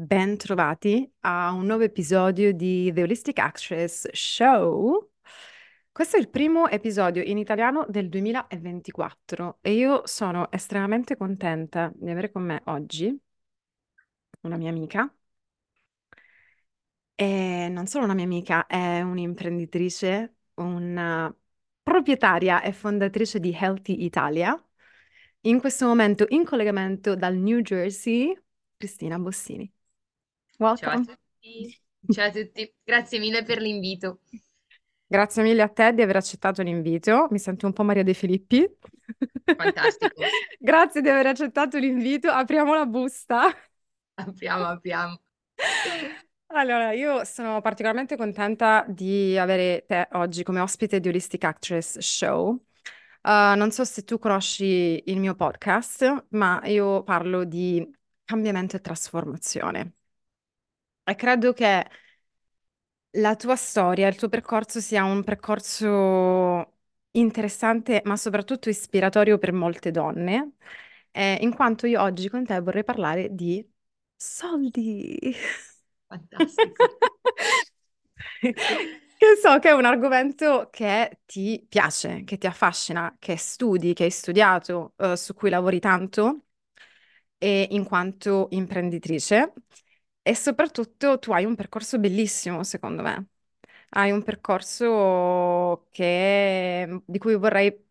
[0.00, 5.10] Ben trovati a un nuovo episodio di The Holistic Actress Show.
[5.90, 12.10] Questo è il primo episodio in italiano del 2024 e io sono estremamente contenta di
[12.10, 13.20] avere con me oggi
[14.42, 15.12] una mia amica.
[17.14, 21.34] E non solo una mia amica, è un'imprenditrice, una
[21.82, 24.56] proprietaria e fondatrice di Healthy Italia.
[25.42, 28.36] In questo momento in collegamento dal New Jersey,
[28.76, 29.72] Cristina Bossini.
[30.58, 34.20] Ciao a tutti, ciao a tutti, grazie mille per l'invito.
[35.06, 37.28] Grazie mille a te di aver accettato l'invito.
[37.30, 38.68] Mi sento un po' Maria De Filippi.
[39.56, 40.22] Fantastico.
[40.58, 42.28] Grazie di aver accettato l'invito.
[42.28, 43.50] Apriamo la busta.
[44.14, 45.20] Apriamo, apriamo.
[46.48, 52.64] Allora, io sono particolarmente contenta di avere te oggi come ospite di Holistic Actress Show.
[53.22, 57.88] Uh, non so se tu conosci il mio podcast, ma io parlo di
[58.24, 59.97] cambiamento e trasformazione.
[61.10, 61.84] E credo che
[63.12, 66.74] la tua storia, il tuo percorso sia un percorso
[67.12, 70.52] interessante, ma soprattutto ispiratorio per molte donne,
[71.10, 73.66] eh, in quanto io oggi con te vorrei parlare di
[74.16, 75.18] soldi.
[76.06, 76.84] Fantastico.
[79.18, 84.04] Che so che è un argomento che ti piace, che ti affascina, che studi, che
[84.04, 86.44] hai studiato, eh, su cui lavori tanto,
[87.38, 89.52] e in quanto imprenditrice.
[90.22, 93.28] E soprattutto tu hai un percorso bellissimo, secondo me.
[93.90, 97.86] Hai un percorso che- di cui vorrei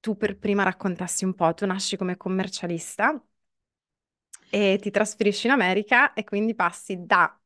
[0.00, 1.54] tu per prima raccontassi un po'.
[1.54, 3.20] Tu nasci come commercialista
[4.50, 7.38] e ti trasferisci in America e quindi passi da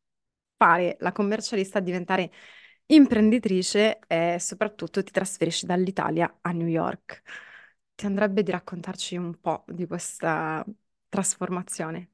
[0.57, 2.31] fare la commercialista a diventare
[2.87, 7.23] imprenditrice e soprattutto ti trasferisci dall'Italia a New York.
[7.95, 10.65] Ti andrebbe di raccontarci un po' di questa
[11.09, 12.12] trasformazione?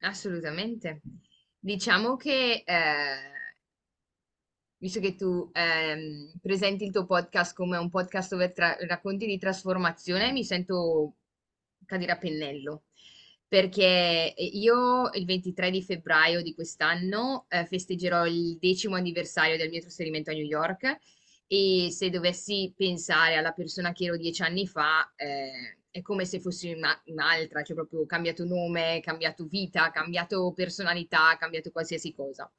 [0.00, 1.00] Assolutamente.
[1.58, 3.32] Diciamo che, eh,
[4.78, 9.38] visto che tu ehm, presenti il tuo podcast come un podcast dove tra- racconti di
[9.38, 11.16] trasformazione, mi sento
[11.84, 12.84] cadere a pennello.
[13.48, 19.80] Perché io il 23 di febbraio di quest'anno eh, festeggerò il decimo anniversario del mio
[19.80, 20.98] trasferimento a New York
[21.46, 26.40] e se dovessi pensare alla persona che ero dieci anni fa, eh, è come se
[26.40, 32.50] fossi una- un'altra, cioè proprio cambiato nome, cambiato vita, cambiato personalità, cambiato qualsiasi cosa.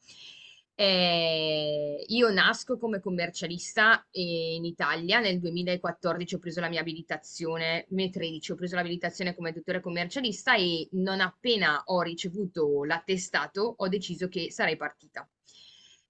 [0.76, 8.54] Eh, io nasco come commercialista in Italia, nel 2014 ho preso la mia abilitazione, 2013
[8.54, 14.52] ho preso l'abilitazione come dottore commercialista e non appena ho ricevuto l'attestato ho deciso che
[14.52, 15.30] sarei partita.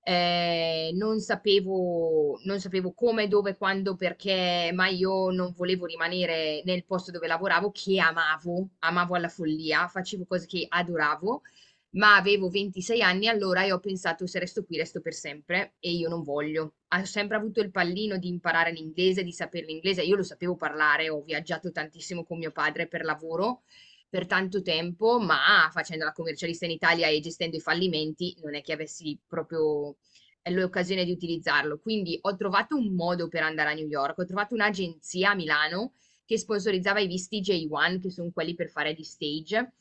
[0.10, 6.84] Eh, non sapevo, non sapevo come, dove, quando, perché, ma io non volevo rimanere nel
[6.86, 11.42] posto dove lavoravo, che amavo, amavo alla follia, facevo cose che adoravo,
[11.92, 15.92] ma avevo 26 anni allora e ho pensato se resto qui resto per sempre e
[15.92, 16.74] io non voglio.
[16.88, 21.10] Ho sempre avuto il pallino di imparare l'inglese, di sapere l'inglese, io lo sapevo parlare,
[21.10, 23.62] ho viaggiato tantissimo con mio padre per lavoro
[24.10, 28.62] per tanto tempo, ma facendo la commercialista in Italia e gestendo i fallimenti non è
[28.62, 29.98] che avessi proprio
[30.42, 31.80] eh, l'occasione di utilizzarlo.
[31.80, 35.94] Quindi ho trovato un modo per andare a New York, ho trovato un'agenzia a Milano
[36.26, 39.74] che sponsorizzava i visti J1, che sono quelli per fare di stage,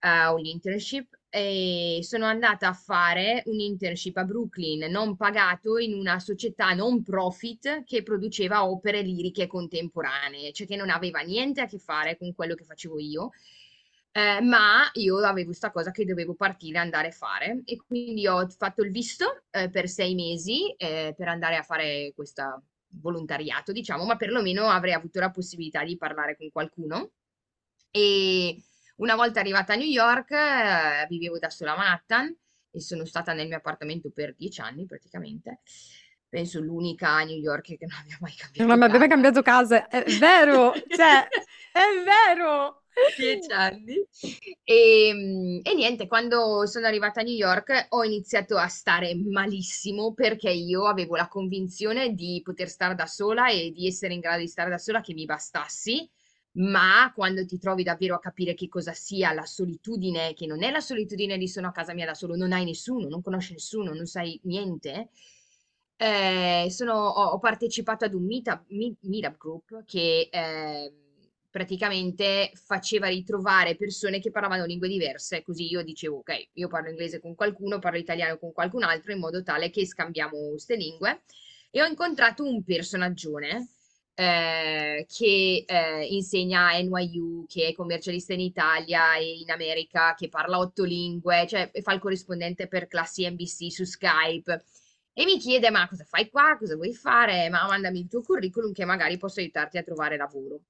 [0.00, 5.94] uh, un internship, e sono andata a fare un internship a Brooklyn non pagato in
[5.94, 11.66] una società non profit che produceva opere liriche contemporanee, cioè che non aveva niente a
[11.66, 13.30] che fare con quello che facevo io
[14.12, 18.26] eh, ma io avevo questa cosa che dovevo partire e andare a fare e quindi
[18.26, 22.64] ho fatto il visto eh, per sei mesi eh, per andare a fare questo
[23.00, 27.12] volontariato, diciamo, ma perlomeno avrei avuto la possibilità di parlare con qualcuno.
[27.90, 28.62] E
[28.96, 32.36] una volta arrivata a New York, eh, vivevo da sola a Manhattan
[32.70, 35.60] e sono stata nel mio appartamento per dieci anni praticamente.
[36.28, 39.88] Penso l'unica a New York che non abbia mai cambiato Non abbia mai cambiato casa,
[39.88, 41.28] è vero, cioè,
[41.72, 42.81] è vero.
[43.16, 44.06] Dieci anni.
[44.64, 50.12] E, mm, e niente, quando sono arrivata a New York ho iniziato a stare malissimo
[50.14, 54.40] perché io avevo la convinzione di poter stare da sola e di essere in grado
[54.40, 56.08] di stare da sola che mi bastassi,
[56.54, 60.70] ma quando ti trovi davvero a capire che cosa sia la solitudine, che non è
[60.70, 63.92] la solitudine di sono a casa mia da solo, non hai nessuno, non conosci nessuno,
[63.94, 65.08] non sai niente.
[65.96, 70.92] eh, sono- ho, ho partecipato ad un meetup, meet- meetup group che eh,
[71.52, 77.20] praticamente faceva ritrovare persone che parlavano lingue diverse, così io dicevo, ok, io parlo inglese
[77.20, 81.22] con qualcuno, parlo italiano con qualcun altro, in modo tale che scambiamo queste lingue.
[81.70, 83.68] E ho incontrato un personaggione
[84.14, 90.28] eh, che eh, insegna a NYU, che è commercialista in Italia e in America, che
[90.28, 94.64] parla otto lingue, cioè fa il corrispondente per classi NBC su Skype.
[95.12, 96.56] E mi chiede, ma cosa fai qua?
[96.58, 97.50] Cosa vuoi fare?
[97.50, 100.60] Ma mandami il tuo curriculum che magari posso aiutarti a trovare lavoro.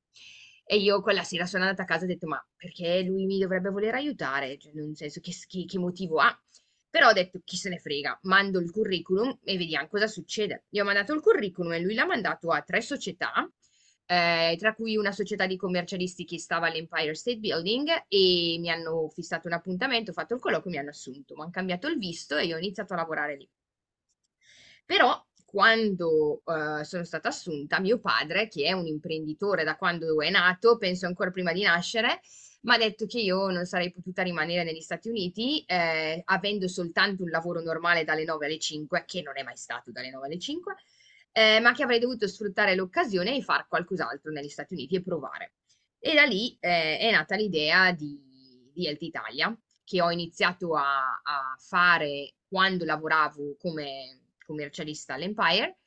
[0.73, 3.39] E io quella sera sono andata a casa e ho detto, ma perché lui mi
[3.39, 4.57] dovrebbe voler aiutare?
[4.57, 6.35] Cioè, nel senso, che, che, che motivo ha?
[6.89, 10.65] Però ho detto, chi se ne frega, mando il curriculum e vediamo cosa succede.
[10.71, 13.47] Io ho mandato il curriculum e lui l'ha mandato a tre società,
[14.07, 19.11] eh, tra cui una società di commercialisti che stava all'Empire State Building e mi hanno
[19.11, 21.35] fissato un appuntamento, ho fatto il colloquio e mi hanno assunto.
[21.35, 23.47] Mi hanno cambiato il visto e io ho iniziato a lavorare lì.
[24.87, 25.23] Però
[25.53, 30.79] quando uh, sono stata assunta, mio padre, che è un imprenditore da quando è nato,
[30.79, 32.23] penso ancora prima di nascere,
[32.63, 37.23] mi ha detto che io non sarei potuta rimanere negli Stati Uniti eh, avendo soltanto
[37.23, 40.39] un lavoro normale dalle 9 alle 5, che non è mai stato dalle 9 alle
[40.39, 40.75] 5,
[41.33, 45.53] eh, ma che avrei dovuto sfruttare l'occasione e fare qualcos'altro negli Stati Uniti e provare.
[45.99, 49.55] E da lì eh, è nata l'idea di, di Health Italia,
[49.85, 55.79] che ho iniziato a, a fare quando lavoravo come commercialista all'Empire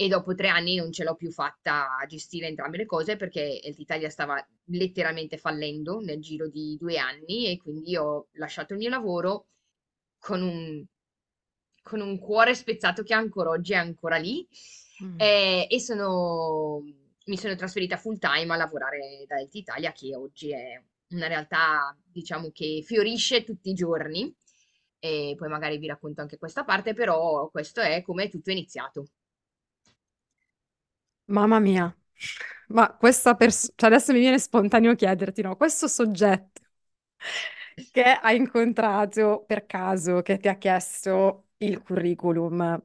[0.00, 3.60] e dopo tre anni non ce l'ho più fatta a gestire entrambe le cose perché
[3.76, 8.88] l'Italia stava letteralmente fallendo nel giro di due anni e quindi ho lasciato il mio
[8.88, 9.48] lavoro
[10.18, 10.82] con un,
[11.82, 14.48] con un cuore spezzato che ancora oggi è ancora lì
[15.04, 15.20] mm.
[15.20, 16.82] e, e sono,
[17.26, 22.50] mi sono trasferita full time a lavorare da Italia che oggi è una realtà diciamo
[22.52, 24.34] che fiorisce tutti i giorni
[25.00, 29.06] e poi magari vi racconto anche questa parte, però questo è come tutto è iniziato.
[31.26, 31.96] Mamma mia,
[32.68, 36.60] ma questa persona, cioè adesso mi viene spontaneo chiederti, no, questo soggetto
[37.92, 42.82] che hai incontrato per caso, che ti ha chiesto il curriculum,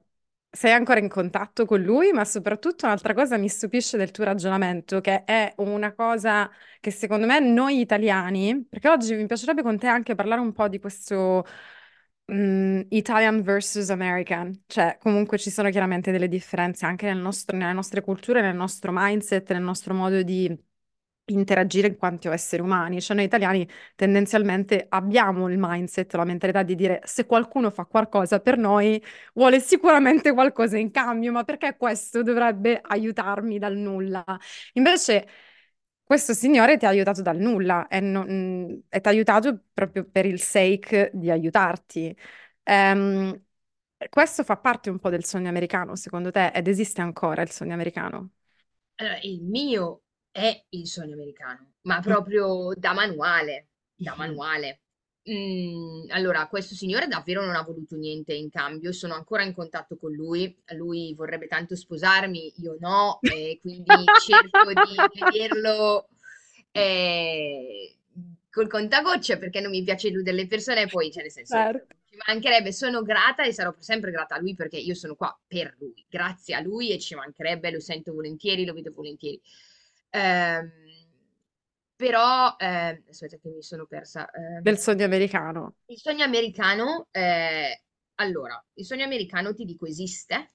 [0.50, 5.02] sei ancora in contatto con lui, ma soprattutto un'altra cosa mi stupisce del tuo ragionamento,
[5.02, 9.88] che è una cosa che secondo me noi italiani, perché oggi mi piacerebbe con te
[9.88, 11.46] anche parlare un po' di questo
[12.32, 17.74] mm, Italian versus American, cioè comunque ci sono chiaramente delle differenze anche nel nostro- nelle
[17.74, 20.56] nostre culture, nel nostro mindset, nel nostro modo di
[21.28, 23.02] interagire in quanto esseri umani.
[23.02, 28.40] Cioè noi italiani tendenzialmente abbiamo il mindset, la mentalità di dire se qualcuno fa qualcosa
[28.40, 29.02] per noi,
[29.34, 34.24] vuole sicuramente qualcosa in cambio, ma perché questo dovrebbe aiutarmi dal nulla?
[34.74, 35.28] Invece
[36.06, 40.26] questo signore ti ha aiutato dal nulla e, non- e ti ha aiutato proprio per
[40.28, 42.16] il sake di aiutarti.
[42.64, 43.44] Ehm,
[44.10, 46.52] questo fa parte un po' del sogno americano, secondo te?
[46.54, 48.32] Ed esiste ancora il sogno americano?
[48.96, 54.82] Allora, il mio è il sogno americano, ma proprio da manuale, da manuale.
[55.28, 59.98] Mm, allora, questo signore davvero non ha voluto niente in cambio, sono ancora in contatto
[59.98, 66.10] con lui, lui vorrebbe tanto sposarmi, io no, e quindi cerco di vederlo
[66.72, 67.96] eh,
[68.52, 71.96] col contagocce perché non mi piace illudere le persone, poi, cioè, nel senso, Certo.
[72.08, 75.76] ci mancherebbe, sono grata e sarò sempre grata a lui perché io sono qua per
[75.80, 79.42] lui, grazie a lui e ci mancherebbe, lo sento volentieri, lo vedo volentieri.
[80.12, 80.85] Ehm,
[81.96, 84.30] però, eh, aspetta che mi sono persa.
[84.30, 85.76] eh, Del sogno americano.
[85.88, 87.84] il sogno americano, eh,
[88.16, 90.54] allora, il sogno americano ti dico esiste,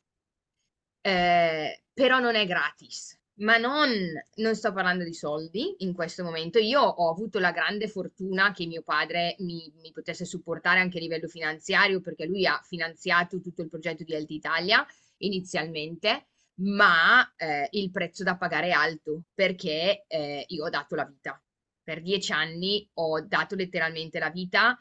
[1.02, 3.18] eh, però non è gratis.
[3.40, 3.88] Ma non,
[4.36, 6.58] non sto parlando di soldi in questo momento.
[6.58, 11.00] Io ho avuto la grande fortuna che mio padre mi, mi potesse supportare anche a
[11.00, 14.86] livello finanziario, perché lui ha finanziato tutto il progetto di Health Italia
[15.18, 16.26] inizialmente,
[16.62, 21.40] ma eh, il prezzo da pagare è alto, perché eh, io ho dato la vita.
[21.82, 24.78] Per dieci anni ho dato letteralmente la vita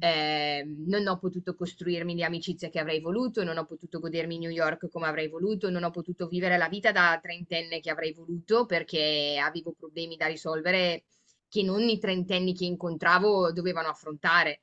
[0.00, 4.50] eh, non ho potuto costruirmi le amicizie che avrei voluto, non ho potuto godermi New
[4.50, 8.66] York come avrei voluto, non ho potuto vivere la vita da trentenne che avrei voluto
[8.66, 11.04] perché avevo problemi da risolvere
[11.48, 14.60] che non i trentenni che incontravo dovevano affrontare.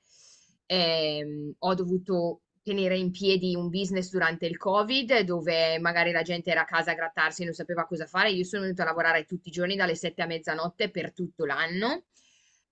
[0.66, 6.52] Eh, ho dovuto tenere in piedi un business durante il Covid dove magari la gente
[6.52, 8.32] era a casa a grattarsi e non sapeva cosa fare.
[8.32, 12.08] Io sono venuta a lavorare tutti i giorni dalle 7 a mezzanotte per tutto l'anno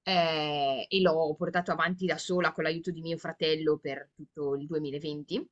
[0.03, 4.65] eh, e l'ho portato avanti da sola con l'aiuto di mio fratello per tutto il
[4.65, 5.49] 2020.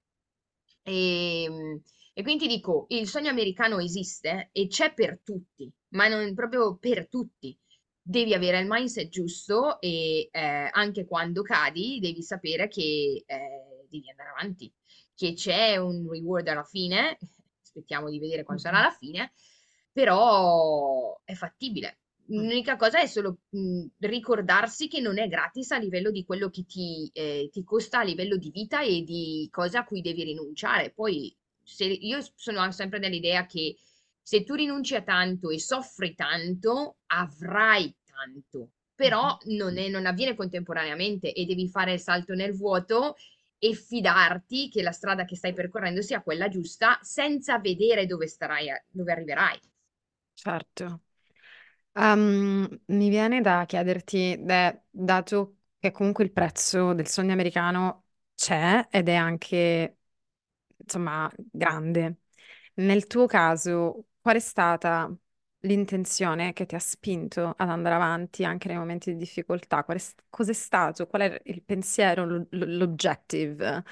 [0.83, 1.81] E, ehm,
[2.13, 7.07] e quindi dico, il sogno americano esiste e c'è per tutti, ma non proprio per
[7.07, 7.57] tutti.
[8.05, 14.09] Devi avere il mindset giusto e eh, anche quando cadi devi sapere che eh, devi
[14.09, 14.71] andare avanti,
[15.15, 17.17] che c'è un reward alla fine,
[17.63, 19.33] aspettiamo di vedere quando sarà la fine,
[19.91, 21.99] però è fattibile.
[22.27, 26.65] L'unica cosa è solo mh, ricordarsi che non è gratis a livello di quello che
[26.65, 30.91] ti, eh, ti costa a livello di vita e di cose a cui devi rinunciare.
[30.91, 33.75] Poi se, io sono sempre dell'idea che
[34.25, 40.35] Se tu rinunci a tanto e soffri tanto, avrai tanto, però non, è, non avviene
[40.35, 43.15] contemporaneamente e devi fare il salto nel vuoto
[43.65, 48.67] e fidarti che la strada che stai percorrendo sia quella giusta senza vedere dove starai,
[48.89, 49.59] dove arriverai.
[50.33, 51.01] Certo.
[51.93, 58.05] Um, mi viene da chiederti, beh, dato che comunque il prezzo del sogno americano
[58.35, 59.97] c'è ed è anche,
[60.77, 62.17] insomma, grande,
[62.75, 65.13] nel tuo caso, qual è stata
[65.63, 69.83] l'intenzione che ti ha spinto ad andare avanti anche nei momenti di difficoltà?
[69.83, 71.07] Qual è, cos'è stato?
[71.07, 73.83] Qual è il pensiero, l'objective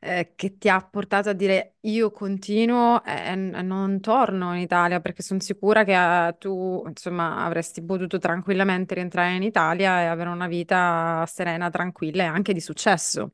[0.00, 5.00] eh, che ti ha portato a dire io continuo e, e non torno in Italia
[5.00, 10.28] perché sono sicura che eh, tu, insomma, avresti potuto tranquillamente rientrare in Italia e avere
[10.30, 13.32] una vita serena, tranquilla e anche di successo.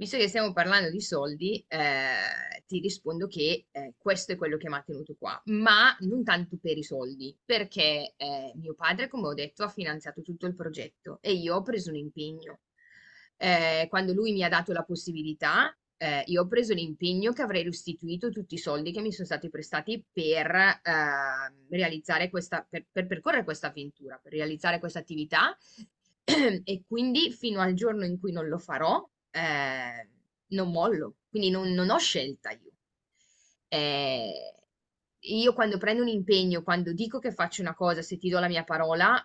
[0.00, 4.66] Visto che stiamo parlando di soldi, eh, ti rispondo che eh, questo è quello che
[4.70, 9.26] mi ha tenuto qua, ma non tanto per i soldi, perché eh, mio padre, come
[9.26, 12.60] ho detto, ha finanziato tutto il progetto e io ho preso un impegno.
[13.36, 17.62] Eh, quando lui mi ha dato la possibilità, eh, io ho preso l'impegno che avrei
[17.62, 20.80] restituito tutti i soldi che mi sono stati prestati per eh,
[21.68, 25.54] realizzare questa, per, per percorrere questa avventura, per realizzare questa attività
[26.24, 30.08] e quindi fino al giorno in cui non lo farò, eh,
[30.48, 32.72] non mollo, quindi non, non ho scelta io.
[33.68, 34.54] Eh,
[35.20, 38.48] io quando prendo un impegno, quando dico che faccio una cosa, se ti do la
[38.48, 39.24] mia parola,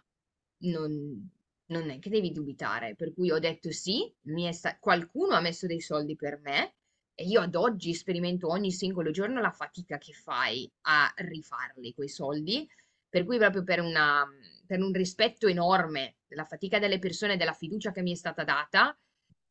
[0.59, 1.29] non,
[1.67, 2.95] non è che devi dubitare.
[2.95, 4.13] Per cui ho detto sì,
[4.51, 6.75] sta- qualcuno ha messo dei soldi per me
[7.15, 12.09] e io ad oggi sperimento ogni singolo giorno la fatica che fai a rifarli quei
[12.09, 12.67] soldi.
[13.09, 14.25] Per cui proprio per, una,
[14.67, 18.97] per un rispetto enorme della fatica delle persone, della fiducia che mi è stata data,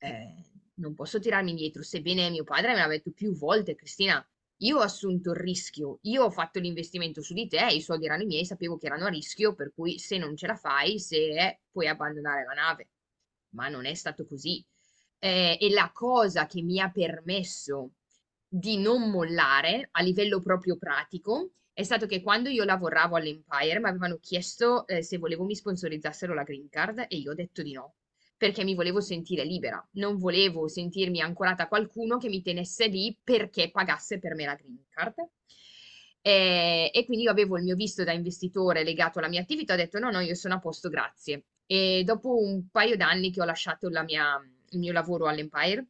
[0.05, 0.35] eh,
[0.75, 4.27] non posso tirarmi indietro, sebbene mio padre me l'ha detto più volte, Cristina,
[4.59, 8.23] io ho assunto il rischio, io ho fatto l'investimento su di te, i soldi erano
[8.23, 11.61] i miei, sapevo che erano a rischio, per cui se non ce la fai, se
[11.71, 12.89] puoi abbandonare la nave.
[13.51, 14.65] Ma non è stato così.
[15.19, 17.93] Eh, e la cosa che mi ha permesso
[18.47, 23.89] di non mollare a livello proprio pratico è stato che quando io lavoravo all'Empire mi
[23.89, 27.73] avevano chiesto eh, se volevo mi sponsorizzassero la green card e io ho detto di
[27.73, 27.95] no
[28.37, 33.17] perché mi volevo sentire libera, non volevo sentirmi ancorata a qualcuno che mi tenesse lì
[33.23, 35.15] perché pagasse per me la green card.
[36.21, 39.77] E, e quindi io avevo il mio visto da investitore legato alla mia attività, ho
[39.77, 41.45] detto no, no, io sono a posto, grazie.
[41.67, 45.87] E dopo un paio d'anni che ho lasciato mia, il mio lavoro all'Empire,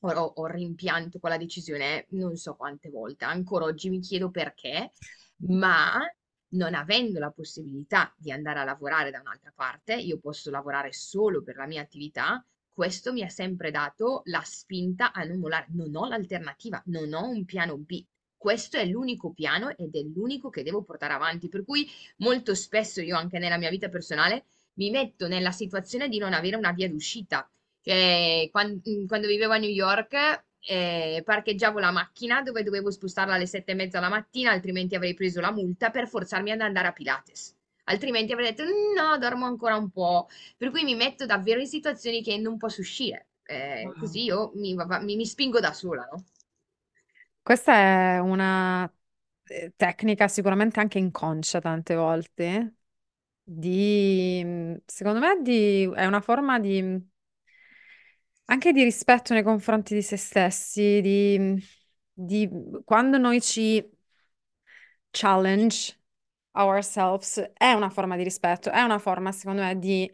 [0.00, 4.92] ho, ho rimpianto quella decisione non so quante volte, ancora oggi mi chiedo perché,
[5.38, 6.00] ma
[6.50, 11.42] non avendo la possibilità di andare a lavorare da un'altra parte, io posso lavorare solo
[11.42, 12.44] per la mia attività,
[12.76, 15.66] questo mi ha sempre dato la spinta a non mollare.
[15.70, 18.04] Non ho l'alternativa, non ho un piano B.
[18.36, 21.48] Questo è l'unico piano ed è l'unico che devo portare avanti.
[21.48, 26.18] Per cui molto spesso io anche nella mia vita personale mi metto nella situazione di
[26.18, 27.48] non avere una via d'uscita.
[28.50, 33.72] Quando, quando vivevo a New York eh, parcheggiavo la macchina dove dovevo spostarla alle sette
[33.72, 37.54] e mezza la mattina, altrimenti avrei preso la multa per forzarmi ad andare a Pilates.
[37.84, 40.28] Altrimenti avrei detto no, dormo ancora un po'.
[40.56, 43.28] Per cui mi metto davvero in situazioni che non posso uscire.
[43.44, 46.24] Eh, così io mi, mi, mi spingo da sola, no?
[47.42, 47.72] Questa
[48.16, 48.92] è una
[49.44, 52.74] eh, tecnica sicuramente anche inconscia tante volte,
[53.42, 54.44] di,
[54.84, 57.00] secondo me di, è una forma di
[58.46, 61.62] anche di rispetto nei confronti di se stessi, di,
[62.12, 62.48] di
[62.84, 63.84] quando noi ci
[65.10, 65.98] challenge
[66.52, 70.10] ourselves, è una forma di rispetto, è una forma, secondo me, di...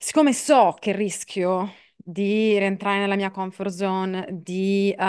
[0.00, 5.02] Siccome so che rischio di rientrare nella mia comfort zone, di uh,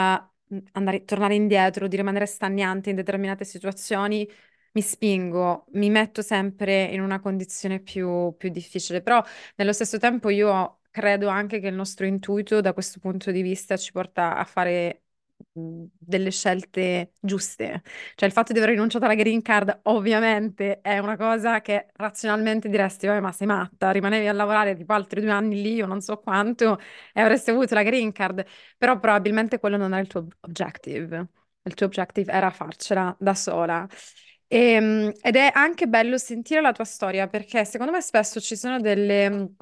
[0.72, 4.28] andare, tornare indietro, di rimanere stagnante in determinate situazioni,
[4.74, 9.24] mi spingo, mi metto sempre in una condizione più, più difficile, però
[9.56, 13.78] nello stesso tempo io credo anche che il nostro intuito da questo punto di vista
[13.78, 15.04] ci porta a fare
[15.54, 17.82] delle scelte giuste.
[18.16, 22.68] Cioè il fatto di aver rinunciato alla green card ovviamente è una cosa che razionalmente
[22.70, 26.02] diresti, vabbè ma sei matta, rimanevi a lavorare tipo altri due anni lì o non
[26.02, 26.78] so quanto
[27.14, 28.46] e avresti avuto la green card,
[28.78, 31.28] però probabilmente quello non è il tuo objective.
[31.64, 33.88] Il tuo objective era farcela da sola.
[34.48, 38.56] E, ehm, ed è anche bello sentire la tua storia perché secondo me spesso ci
[38.56, 39.54] sono delle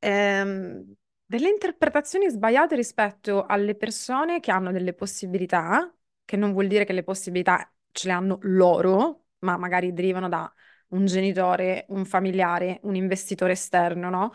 [0.00, 0.94] ehm,
[1.26, 6.92] delle interpretazioni sbagliate rispetto alle persone che hanno delle possibilità, che non vuol dire che
[6.92, 10.52] le possibilità ce le hanno loro, ma magari derivano da
[10.88, 14.32] un genitore, un familiare, un investitore esterno, no?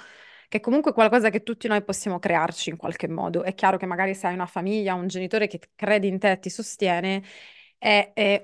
[0.47, 3.43] Che è comunque qualcosa che tutti noi possiamo crearci in qualche modo.
[3.43, 6.49] È chiaro che magari se hai una famiglia, un genitore che crede in te ti
[6.49, 7.23] sostiene,
[7.77, 8.41] è, è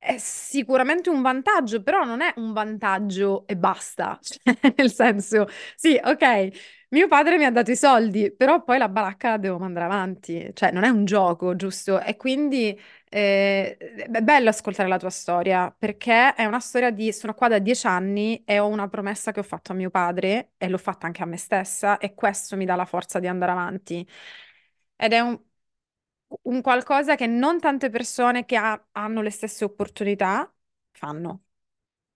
[0.00, 4.18] è sicuramente un vantaggio, però non è un vantaggio e basta.
[4.22, 8.88] Cioè, nel senso, sì, ok, mio padre mi ha dato i soldi, però poi la
[8.88, 10.50] baracca la devo mandare avanti.
[10.54, 12.00] Cioè, non è un gioco, giusto?
[12.00, 12.78] E quindi
[13.10, 17.12] eh, è bello ascoltare la tua storia, perché è una storia di...
[17.12, 20.52] Sono qua da dieci anni e ho una promessa che ho fatto a mio padre
[20.58, 23.52] e l'ho fatta anche a me stessa e questo mi dà la forza di andare
[23.52, 24.06] avanti.
[24.96, 25.38] Ed è un,
[26.42, 30.52] un qualcosa che non tante persone che ha- hanno le stesse opportunità
[30.92, 31.44] fanno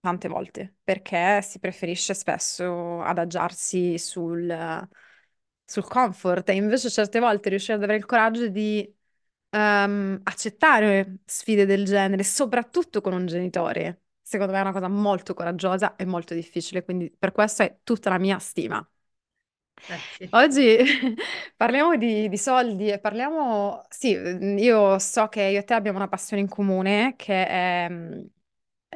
[0.01, 4.89] tante volte, perché si preferisce spesso adagiarsi sul,
[5.65, 8.93] sul comfort e invece certe volte riuscire ad avere il coraggio di
[9.51, 15.35] ehm, accettare sfide del genere, soprattutto con un genitore, secondo me è una cosa molto
[15.35, 18.87] coraggiosa e molto difficile, quindi per questo è tutta la mia stima.
[19.87, 20.29] Grazie.
[20.31, 20.77] Oggi
[21.57, 26.09] parliamo di, di soldi e parliamo, sì, io so che io e te abbiamo una
[26.09, 28.21] passione in comune che è mm,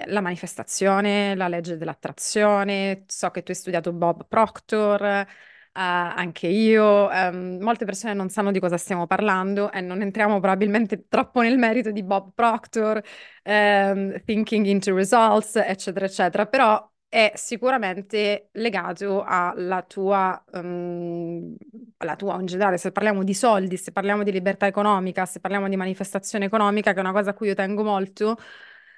[0.07, 3.05] la manifestazione, la legge dell'attrazione.
[3.07, 5.27] So che tu hai studiato Bob Proctor, eh,
[5.73, 7.11] anche io.
[7.11, 11.59] Ehm, molte persone non sanno di cosa stiamo parlando e non entriamo probabilmente troppo nel
[11.59, 13.03] merito di Bob Proctor,
[13.43, 16.47] ehm, Thinking into Results, eccetera, eccetera.
[16.47, 21.57] Però è sicuramente legato alla tua, ehm,
[21.99, 25.69] alla tua in generale, se parliamo di soldi, se parliamo di libertà economica, se parliamo
[25.69, 28.37] di manifestazione economica, che è una cosa a cui io tengo molto,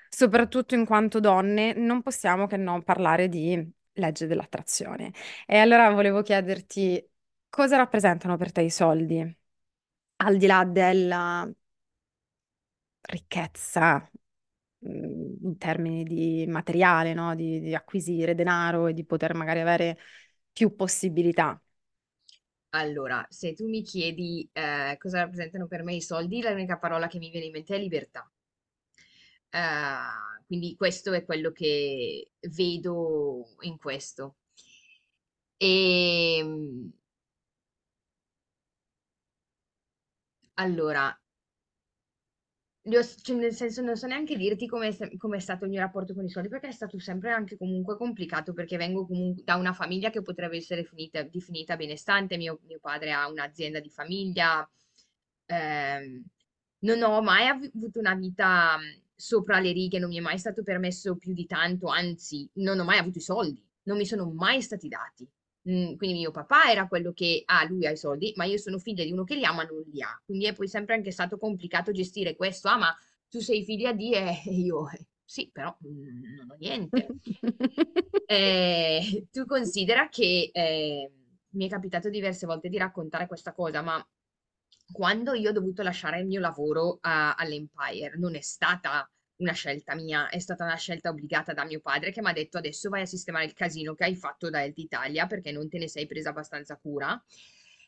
[0.09, 5.13] soprattutto in quanto donne, non possiamo che non parlare di legge dell'attrazione.
[5.47, 7.05] E allora volevo chiederti
[7.49, 9.37] cosa rappresentano per te i soldi,
[10.17, 11.51] al di là della
[13.03, 14.09] ricchezza,
[14.83, 17.35] in termini di materiale, no?
[17.35, 19.99] Di, di acquisire denaro e di poter magari avere
[20.53, 21.61] più possibilità.
[22.71, 27.19] Allora, se tu mi chiedi eh, cosa rappresentano per me i soldi, l'unica parola che
[27.19, 28.29] mi viene in mente è libertà.
[29.51, 29.59] Eh,
[30.47, 34.37] quindi questo è quello che vedo in questo.
[35.61, 36.43] E
[40.55, 41.20] allora, li
[42.85, 46.25] ho- cioè, nel senso non so neanche dirti come è stato il mio rapporto con
[46.25, 50.11] i soldi, perché è stato sempre anche comunque complicato, perché vengo comunque da una famiglia
[50.11, 54.69] che potrebbe essere finita- definita benestante, mio, mio padre ha un'azienda di famiglia,
[55.47, 56.25] ehm,
[56.81, 58.79] non ho mai av- avuto una vita
[59.15, 62.85] sopra le righe, non mi è mai stato permesso più di tanto, anzi, non ho
[62.85, 65.29] mai avuto i soldi, non mi sono mai stati dati.
[65.69, 68.79] Mm, quindi mio papà era quello che ha, lui ha i soldi, ma io sono
[68.79, 70.21] figlia di uno che li ha, ma non li ha.
[70.25, 72.69] Quindi è poi sempre anche stato complicato gestire questo.
[72.69, 72.97] Ah, ma
[73.29, 74.13] tu sei figlia di...
[74.15, 77.07] E io, eh, sì, però mm, non ho niente.
[78.31, 81.11] Eh, tu considera che eh,
[81.51, 84.01] mi è capitato diverse volte di raccontare questa cosa, ma
[84.93, 90.29] quando io ho dovuto lasciare il mio lavoro all'Empire, non è stata una scelta mia,
[90.29, 93.07] è stata una scelta obbligata da mio padre che mi ha detto adesso vai a
[93.07, 96.31] sistemare il casino che hai fatto da Health Italia perché non te ne sei presa
[96.31, 97.23] abbastanza cura.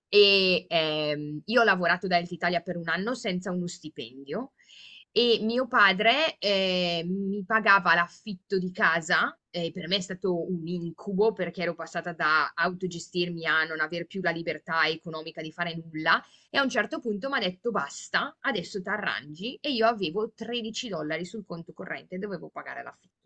[0.08, 4.52] E ehm, io ho lavorato da Health Italia per un anno senza uno stipendio
[5.12, 9.36] e mio padre eh, mi pagava l'affitto di casa.
[9.54, 14.06] E per me è stato un incubo perché ero passata da autogestirmi a non aver
[14.06, 17.70] più la libertà economica di fare nulla e a un certo punto mi ha detto
[17.70, 22.82] basta, adesso ti arrangi e io avevo 13 dollari sul conto corrente e dovevo pagare
[22.82, 23.21] l'affitto.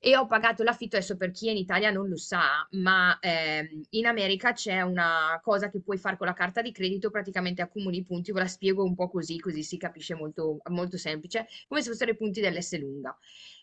[0.00, 3.82] E ho pagato l'affitto, adesso per chi è in Italia non lo sa, ma ehm,
[3.90, 7.98] in America c'è una cosa che puoi fare con la carta di credito, praticamente accumuli
[7.98, 11.82] i punti, ve la spiego un po' così, così si capisce molto, molto semplice, come
[11.82, 13.16] se fossero i punti dell'S lunga,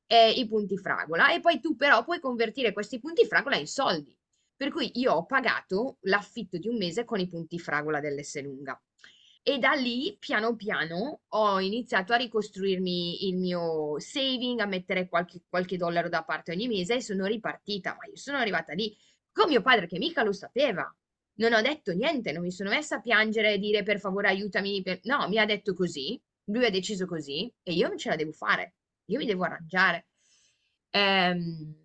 [0.07, 4.13] eh, i punti fragola, e poi tu però puoi convertire questi punti fragola in soldi.
[4.57, 8.81] Per cui io ho pagato l'affitto di un mese con i punti fragola dell'S lunga.
[9.47, 15.43] E da lì, piano piano, ho iniziato a ricostruirmi il mio saving, a mettere qualche,
[15.47, 17.91] qualche dollaro da parte ogni mese e sono ripartita.
[17.95, 18.95] Ma io sono arrivata lì
[19.31, 20.91] con mio padre che mica lo sapeva.
[21.35, 24.81] Non ho detto niente, non mi sono messa a piangere e dire per favore aiutami.
[24.81, 25.01] per-".
[25.03, 28.31] No, mi ha detto così, lui ha deciso così e io non ce la devo
[28.31, 28.75] fare.
[29.09, 30.07] Io mi devo arrangiare.
[30.89, 31.84] Ehm,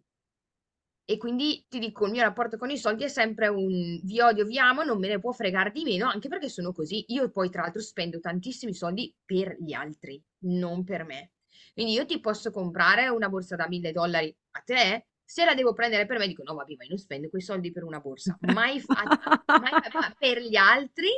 [1.10, 4.44] e quindi ti dico, il mio rapporto con i soldi è sempre un vi odio,
[4.44, 7.04] vi amo, non me ne può fregare di meno, anche perché sono così.
[7.08, 11.32] Io poi, tra l'altro, spendo tantissimi soldi per gli altri, non per me.
[11.72, 15.72] Quindi io ti posso comprare una borsa da 1000 dollari a te, se la devo
[15.72, 18.38] prendere per me, dico no, vabbè, ma io non spendo quei soldi per una borsa.
[18.42, 21.08] Mai fatta, mai fatta per gli altri.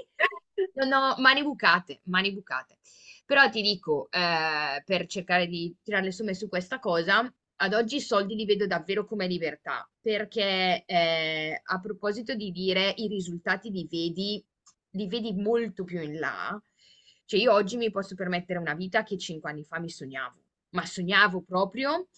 [0.73, 2.79] Non ho mani bucate, mani bucate.
[3.27, 7.97] Però ti dico, eh, per cercare di tirare le somme su questa cosa, ad oggi
[7.97, 13.71] i soldi li vedo davvero come libertà, perché eh, a proposito di dire i risultati
[13.71, 14.45] li vedi,
[14.91, 16.61] li vedi molto più in là,
[17.25, 20.39] Cioè io oggi mi posso permettere una vita che cinque anni fa mi sognavo,
[20.71, 22.09] ma sognavo proprio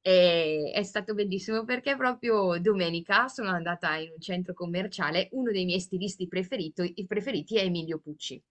[0.00, 5.64] e è stato bellissimo perché proprio domenica sono andata in un centro commerciale, uno dei
[5.64, 8.42] miei stilisti preferiti è Emilio Pucci.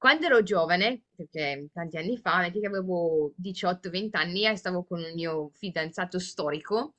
[0.00, 4.98] Quando ero giovane, perché tanti anni fa, metti che avevo 18-20 anni e stavo con
[4.98, 6.94] un mio fidanzato storico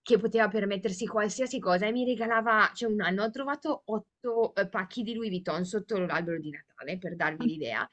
[0.00, 4.68] che poteva permettersi qualsiasi cosa e mi regalava, cioè un anno ho trovato otto eh,
[4.68, 7.86] pacchi di Louis Vuitton sotto l'albero di Natale, per darvi l'idea,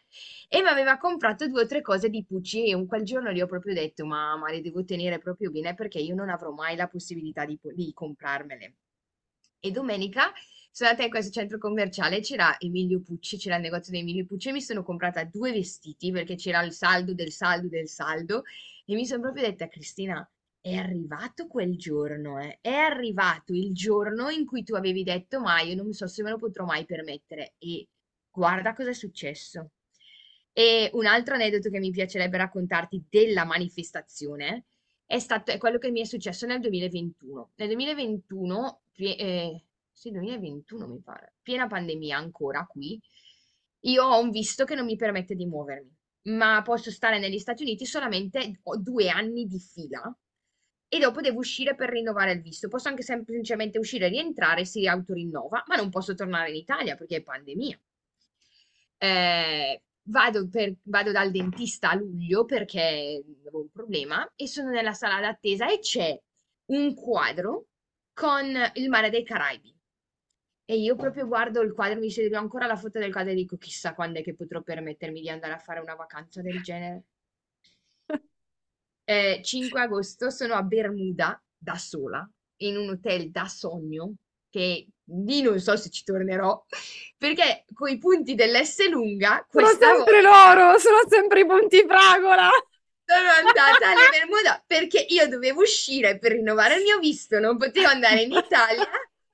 [0.48, 3.42] e mi aveva comprato due o tre cose di Pucci e un quel giorno gli
[3.42, 6.88] ho proprio detto, mamma, le devo tenere proprio bene perché io non avrò mai la
[6.88, 8.76] possibilità di, di comprarmele.
[9.60, 10.32] E domenica
[10.76, 14.50] sono andata in questo centro commerciale, c'era Emilio Pucci, c'era il negozio di Emilio Pucci
[14.50, 18.42] e mi sono comprata due vestiti perché c'era il saldo del saldo del saldo
[18.84, 20.28] e mi sono proprio detta, Cristina,
[20.60, 22.58] è arrivato quel giorno, eh.
[22.60, 26.32] È arrivato il giorno in cui tu avevi detto, ma io non so se me
[26.32, 27.54] lo potrò mai permettere.
[27.60, 27.88] E
[28.32, 29.74] guarda cosa è successo.
[30.52, 34.66] E un altro aneddoto che mi piacerebbe raccontarti della manifestazione
[35.06, 37.52] è stato è quello che mi è successo nel 2021.
[37.58, 43.00] Nel 2021, eh, sì, 2021 mi pare, piena pandemia ancora qui,
[43.86, 47.64] io ho un visto che non mi permette di muovermi, ma posso stare negli Stati
[47.64, 50.16] Uniti solamente due anni di fila
[50.88, 52.68] e dopo devo uscire per rinnovare il visto.
[52.68, 57.18] Posso anche semplicemente uscire e rientrare, si autorinnova, ma non posso tornare in Italia perché
[57.18, 57.80] è pandemia.
[58.98, 64.94] Eh, vado, per, vado, dal dentista a luglio perché avevo un problema e sono nella
[64.94, 66.18] sala d'attesa e c'è
[66.66, 67.68] un quadro
[68.14, 69.73] con il mare dei Caraibi.
[70.74, 73.32] E io proprio guardo il quadro, mi vedo ancora la foto del quadro.
[73.32, 76.62] E dico chissà quando è che potrò permettermi di andare a fare una vacanza del
[76.66, 77.04] genere.
[79.04, 82.28] Eh, 5 agosto sono a Bermuda da sola,
[82.62, 84.16] in un hotel da sogno,
[84.50, 86.66] che lì non so se ci tornerò,
[87.20, 89.46] perché con i punti dell'S lunga...
[89.52, 92.50] Sono sempre volta, loro, sono sempre i punti fragola!
[93.06, 97.90] Sono andata alle Bermuda perché io dovevo uscire per rinnovare il mio visto, non potevo
[97.90, 98.90] andare in Italia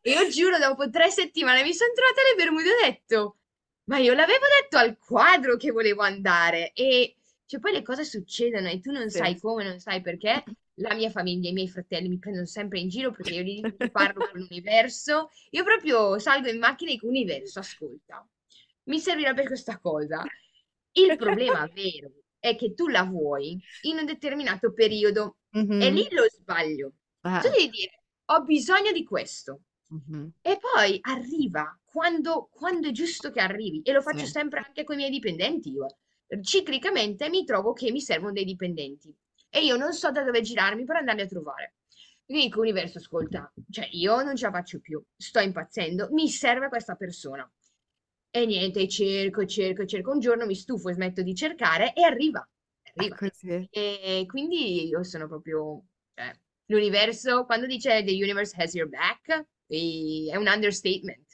[0.10, 3.38] io giuro, dopo tre settimane mi sono trovata alle Bermude ho detto,
[3.86, 7.16] ma io l'avevo detto al quadro che volevo andare e
[7.50, 9.18] cioè poi le cose succedono e tu non sì.
[9.18, 10.44] sai come, non sai perché.
[10.80, 13.60] La mia famiglia, i miei fratelli mi prendono sempre in giro perché io gli
[13.92, 15.32] parlo con l'universo.
[15.50, 18.26] Io proprio salgo in macchina e dico, universo, ascolta,
[18.84, 20.24] mi servirà per questa cosa.
[20.92, 25.82] Il problema vero è che tu la vuoi in un determinato periodo mm-hmm.
[25.82, 26.94] e lì lo sbaglio.
[27.22, 27.40] Ah.
[27.40, 29.62] Tu devi dire, ho bisogno di questo.
[29.94, 30.28] Mm-hmm.
[30.42, 33.82] E poi arriva quando, quando, è giusto che arrivi.
[33.82, 34.32] E lo faccio sì.
[34.32, 35.72] sempre anche con i miei dipendenti.
[35.72, 35.88] Io
[36.42, 39.14] ciclicamente mi trovo che mi servono dei dipendenti
[39.50, 41.76] e io non so da dove girarmi per andarli a trovare.
[42.24, 46.70] Quindi dico, universo, ascolta, cioè io non ce la faccio più, sto impazzendo, mi serve
[46.70, 47.52] questa persona.
[48.30, 50.12] E niente, cerco, cerco, cerco.
[50.12, 52.48] Un giorno mi stufo e smetto di cercare e arriva.
[52.94, 53.16] Arriva.
[53.16, 55.84] Ah, e quindi io sono proprio...
[56.14, 61.26] Cioè, l'universo, quando dice the universe has your back, è un understatement.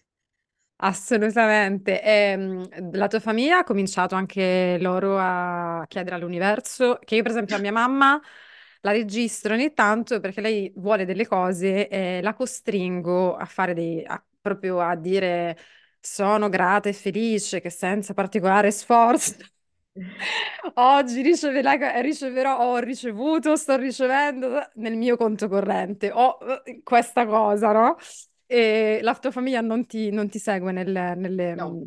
[0.77, 2.01] Assolutamente.
[2.01, 7.31] E, mh, la tua famiglia ha cominciato anche loro a chiedere all'universo, che io per
[7.31, 8.19] esempio a mia mamma
[8.81, 14.03] la registro ogni tanto perché lei vuole delle cose e la costringo a fare dei,
[14.05, 15.57] a- proprio a dire
[15.99, 19.33] sono grata e felice che senza particolare sforzo
[20.75, 27.71] oggi riceverà- riceverò, ho ricevuto, sto ricevendo nel mio conto corrente, ho eh, questa cosa,
[27.71, 27.97] no?
[28.45, 31.81] E la tua famiglia non ti, non ti segue nelle, nelle No, mm,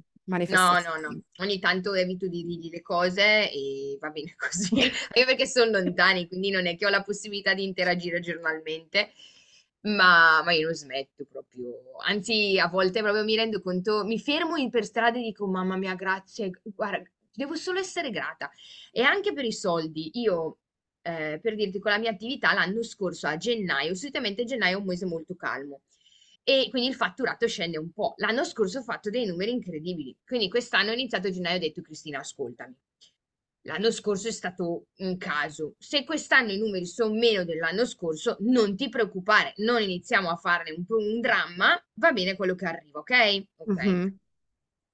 [0.46, 0.80] no, manifestazioni?
[0.80, 1.20] no, no.
[1.38, 4.74] Ogni tanto evito di dirgli le cose e va bene così.
[4.80, 9.12] Anche perché sono lontani, quindi non è che ho la possibilità di interagire giornalmente.
[9.82, 11.96] Ma, ma io non smetto proprio.
[12.06, 15.76] Anzi, a volte proprio mi rendo conto, mi fermo in per strada e dico, mamma
[15.76, 18.50] mia, grazie, guarda, devo solo essere grata.
[18.90, 20.58] E anche per i soldi, io,
[21.02, 24.86] eh, per dirti, con la mia attività l'anno scorso a gennaio, solitamente gennaio è un
[24.86, 25.82] mese molto calmo
[26.42, 28.14] e quindi il fatturato scende un po'.
[28.16, 31.60] L'anno scorso ho fatto dei numeri incredibili, quindi quest'anno ho iniziato a gennaio e ho
[31.60, 32.74] detto Cristina ascoltami,
[33.62, 38.74] l'anno scorso è stato un caso, se quest'anno i numeri sono meno dell'anno scorso non
[38.76, 43.44] ti preoccupare, non iniziamo a farne un un dramma, va bene quello che arriva, ok?
[43.56, 43.84] Ok.
[43.84, 44.08] Mm-hmm.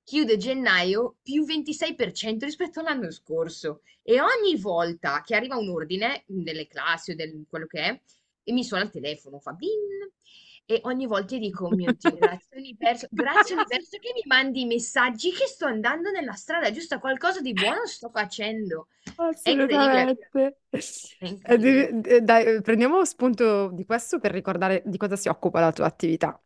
[0.04, 6.66] Chiude gennaio più 26% rispetto all'anno scorso e ogni volta che arriva un ordine delle
[6.66, 8.00] classi o del quello che è,
[8.44, 10.12] e mi suona il telefono, fa bing,
[10.66, 14.66] e ogni volta dico, oh mio Dio, grazie universo, grazie universo che mi mandi i
[14.66, 18.88] messaggi che sto andando nella strada giusta, qualcosa di buono sto facendo.
[19.16, 20.28] Assolutamente.
[20.70, 25.84] Eh, eh, dai, prendiamo spunto di questo per ricordare di cosa si occupa la tua
[25.84, 26.40] attività.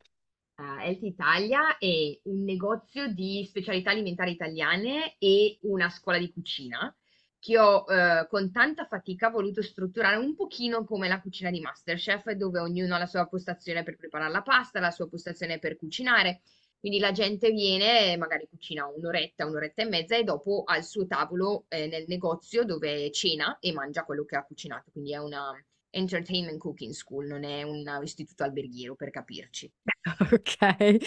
[0.61, 6.93] Ah, Health Italia è un negozio di specialità alimentari italiane e una scuola di cucina
[7.39, 12.33] che ho eh, con tanta fatica voluto strutturare un pochino come la cucina di MasterChef,
[12.33, 16.41] dove ognuno ha la sua postazione per preparare la pasta, la sua postazione per cucinare.
[16.81, 21.07] Quindi la gente viene, magari cucina un'oretta, un'oretta e mezza e dopo ha il suo
[21.07, 24.91] tavolo eh, nel negozio dove cena e mangia quello che ha cucinato.
[24.91, 25.53] Quindi è una
[25.99, 29.71] entertainment cooking school, non è un istituto alberghiero per capirci.
[30.33, 30.99] Ok.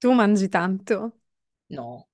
[0.00, 1.20] Tu mangi tanto?
[1.70, 2.06] No.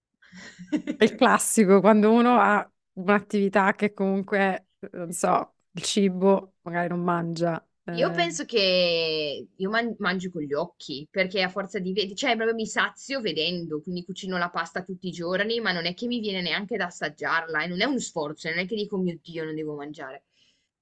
[0.96, 7.02] È il classico, quando uno ha un'attività che comunque, non so, il cibo magari non
[7.02, 7.64] mangia.
[7.92, 12.14] Io eh, penso che io man- mangio con gli occhi, perché a forza di vedere,
[12.14, 15.92] cioè proprio mi sazio vedendo, quindi cucino la pasta tutti i giorni, ma non è
[15.94, 18.96] che mi viene neanche da assaggiarla, e non è uno sforzo, non è che dico,
[18.96, 20.24] "Oh mio Dio, non devo mangiare.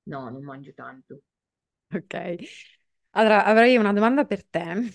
[0.07, 1.21] No, non mangio tanto.
[1.93, 2.37] ok.
[3.11, 4.93] Allora, avrei una domanda per te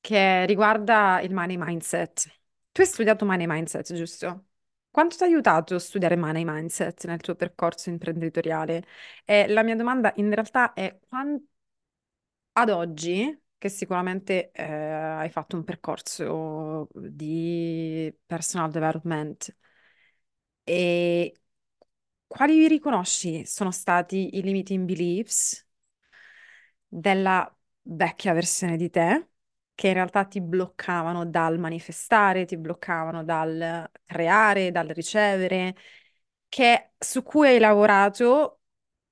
[0.00, 2.26] che riguarda il money mindset.
[2.72, 4.46] Tu hai studiato money mindset, giusto?
[4.90, 8.84] Quanto ti ha aiutato a studiare money mindset nel tuo percorso imprenditoriale?
[9.24, 11.42] E la mia domanda in realtà è quan-
[12.52, 19.54] ad oggi, che sicuramente eh, hai fatto un percorso di personal development,
[20.64, 21.34] e
[22.30, 25.66] quali riconosci sono stati i limiting beliefs
[26.86, 29.28] della vecchia versione di te,
[29.74, 35.74] che in realtà ti bloccavano dal manifestare, ti bloccavano dal creare, dal ricevere,
[36.48, 38.56] che, su cui hai lavorato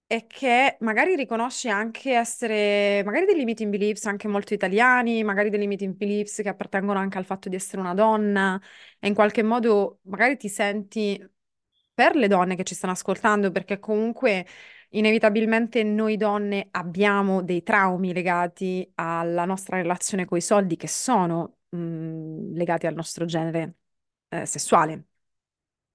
[0.07, 5.59] e che magari riconosci anche essere, magari dei limiting beliefs anche molto italiani, magari dei
[5.61, 8.61] limiting beliefs che appartengono anche al fatto di essere una donna
[8.98, 11.18] e in qualche modo magari ti senti
[11.98, 14.46] per le donne che ci stanno ascoltando, perché comunque
[14.90, 21.58] inevitabilmente noi donne abbiamo dei traumi legati alla nostra relazione con i soldi che sono
[21.70, 23.74] mh, legati al nostro genere
[24.28, 25.07] eh, sessuale.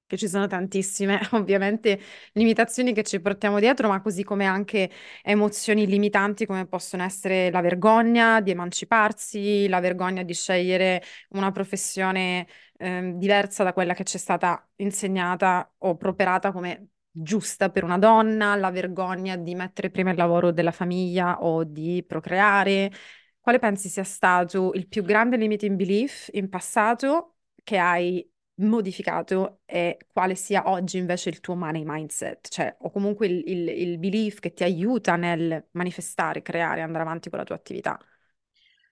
[0.05, 1.99] Che ci sono tantissime, ovviamente,
[2.33, 4.91] limitazioni che ci portiamo dietro, ma così come anche
[5.23, 12.47] emozioni limitanti come possono essere la vergogna di emanciparsi, la vergogna di scegliere una professione
[12.77, 17.97] ehm, diversa da quella che ci è stata insegnata o properata come giusta per una
[17.97, 22.91] donna, la vergogna di mettere prima il lavoro della famiglia o di procreare.
[23.39, 29.97] Quale pensi sia stato il più grande limiting belief in passato che hai modificato e
[30.11, 34.39] quale sia oggi invece il tuo money mindset, cioè o comunque il, il, il belief
[34.39, 37.99] che ti aiuta nel manifestare, creare, andare avanti con la tua attività?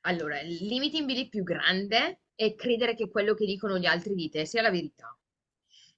[0.01, 4.29] Allora, il limiting belief più grande è credere che quello che dicono gli altri di
[4.29, 5.15] te sia la verità.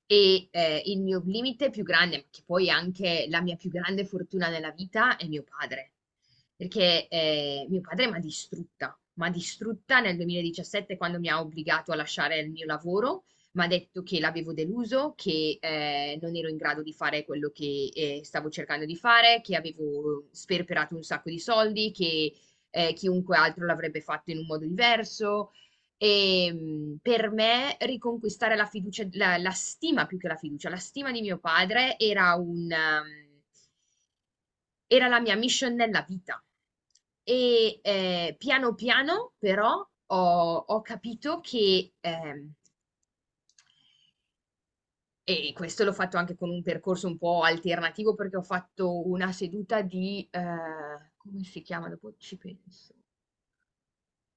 [0.05, 4.05] E eh, il mio limite più grande, che poi è anche la mia più grande
[4.05, 5.93] fortuna nella vita, è mio padre.
[6.55, 11.39] Perché eh, mio padre mi ha distrutta, mi ha distrutta nel 2017 quando mi ha
[11.39, 13.23] obbligato a lasciare il mio lavoro,
[13.53, 17.49] mi ha detto che l'avevo deluso, che eh, non ero in grado di fare quello
[17.51, 22.33] che eh, stavo cercando di fare, che avevo sperperato un sacco di soldi, che
[22.71, 25.51] eh, chiunque altro l'avrebbe fatto in un modo diverso.
[25.97, 30.77] E mh, per me riconquistare la fiducia, la, la stima più che la fiducia, la
[30.77, 33.41] stima di mio padre era un, um,
[34.87, 36.43] era la mia mission nella vita.
[37.23, 42.53] E eh, piano piano però ho, ho capito che, ehm,
[45.25, 49.31] e questo l'ho fatto anche con un percorso un po' alternativo perché ho fatto una
[49.31, 51.89] seduta di, eh, come si chiama?
[51.89, 52.93] Dopo ci penso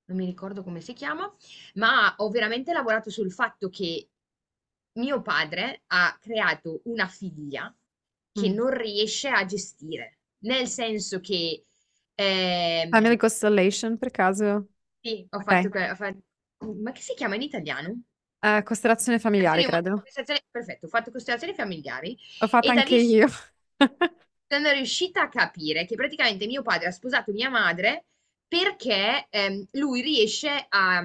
[0.06, 1.32] non mi ricordo come si chiama,
[1.74, 4.08] ma ho veramente lavorato sul fatto che
[4.94, 7.74] mio padre ha creato una figlia
[8.32, 8.50] che Mm.
[8.50, 11.66] non riesce a gestire, nel senso che
[12.90, 14.68] Family ehm, Constellation, per caso?
[15.00, 15.70] sì, ho fatto, Ok.
[15.70, 16.14] que- ho fa-
[16.82, 18.02] ma che si chiama in italiano?
[18.42, 20.02] Eh, costellazione familiare, Costellazioni umane, credo.
[20.02, 23.26] costellazioni- perfetto, ho fatto costellazioni familiari L'ho fatta e da anche lì io.
[24.48, 28.06] sono riuscita a capire che praticamente mio padre ha sposato mia madre
[28.48, 31.02] perché ehm, lui riesce a,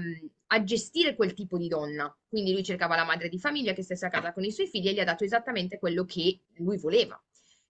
[0.48, 2.14] a gestire quel tipo di donna.
[2.28, 4.88] Quindi lui cercava la madre di famiglia che stesse a casa con i suoi figli
[4.90, 7.20] e gli ha dato esattamente quello che lui voleva.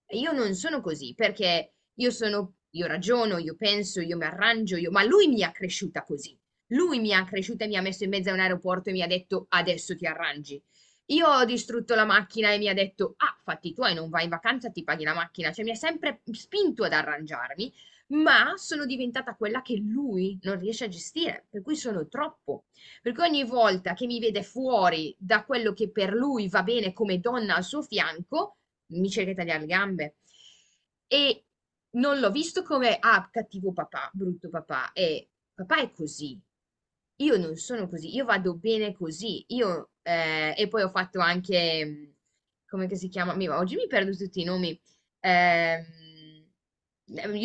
[0.05, 4.75] E io non sono così perché io sono, io ragiono, io penso, io mi arrangio,
[4.75, 6.37] io, ma lui mi ha cresciuta così.
[6.71, 9.01] Lui mi ha cresciuta e mi ha messo in mezzo a un aeroporto e mi
[9.01, 10.61] ha detto adesso ti arrangi.
[11.07, 14.29] Io ho distrutto la macchina e mi ha detto, ah, fatti tuoi, non vai in
[14.29, 15.51] vacanza, ti paghi la macchina.
[15.51, 17.73] Cioè mi ha sempre spinto ad arrangiarmi,
[18.11, 22.65] ma sono diventata quella che lui non riesce a gestire, per cui sono troppo.
[23.01, 27.19] Perché ogni volta che mi vede fuori da quello che per lui va bene come
[27.19, 28.57] donna al suo fianco,
[28.91, 30.15] mi cerca di tagliare le gambe.
[31.07, 31.45] E
[31.91, 34.93] non l'ho visto come, ah, cattivo papà, brutto papà.
[34.93, 36.41] E papà è così.
[37.23, 39.43] Io non sono così, io vado bene così.
[39.49, 42.11] Io, eh, e poi ho fatto anche, mm,
[42.67, 43.35] come si chiama?
[43.35, 44.79] Mi- oggi mi perdo tutti i nomi.
[45.19, 45.85] Ehm,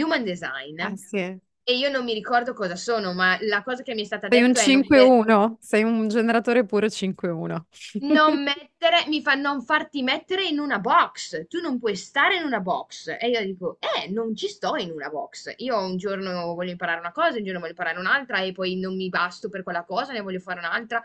[0.01, 0.81] Human Design.
[0.81, 1.41] Ah, sì.
[1.69, 4.41] E io non mi ricordo cosa sono, ma la cosa che mi è stata Sei
[4.43, 7.67] un detta è non, 5-1, sei un generatore puro 5-1.
[8.03, 11.49] non mettere, mi fa non farti mettere in una box.
[11.49, 13.17] Tu non puoi stare in una box.
[13.19, 15.55] E io dico, eh, non ci sto in una box.
[15.57, 18.95] Io un giorno voglio imparare una cosa, un giorno voglio imparare un'altra e poi non
[18.95, 21.03] mi basto per quella cosa, ne voglio fare un'altra.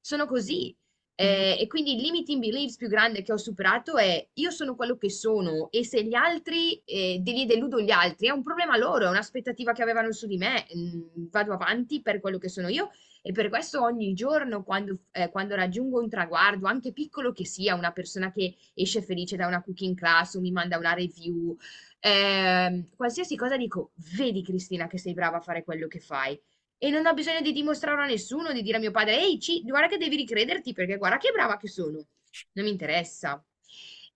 [0.00, 0.72] Sono così.
[1.16, 4.96] Eh, e quindi il limiting beliefs più grande che ho superato è io sono quello
[4.96, 9.06] che sono e se gli altri, eh, li deludo gli altri, è un problema loro,
[9.06, 12.90] è un'aspettativa che avevano su di me, mm, vado avanti per quello che sono io
[13.22, 17.76] e per questo ogni giorno quando, eh, quando raggiungo un traguardo, anche piccolo che sia,
[17.76, 21.56] una persona che esce felice da una cooking class o mi manda una review,
[22.00, 26.38] ehm, qualsiasi cosa dico, vedi Cristina che sei brava a fare quello che fai
[26.78, 29.62] e non ho bisogno di dimostrarlo a nessuno, di dire a mio padre, ehi, ci,
[29.62, 32.06] guarda che devi ricrederti perché guarda che brava che sono.
[32.52, 33.42] Non mi interessa.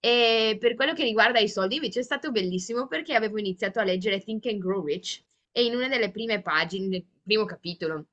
[0.01, 3.85] E per quello che riguarda i soldi, invece è stato bellissimo perché avevo iniziato a
[3.85, 8.07] leggere Think and Grow Rich e in una delle prime pagine, nel primo capitolo,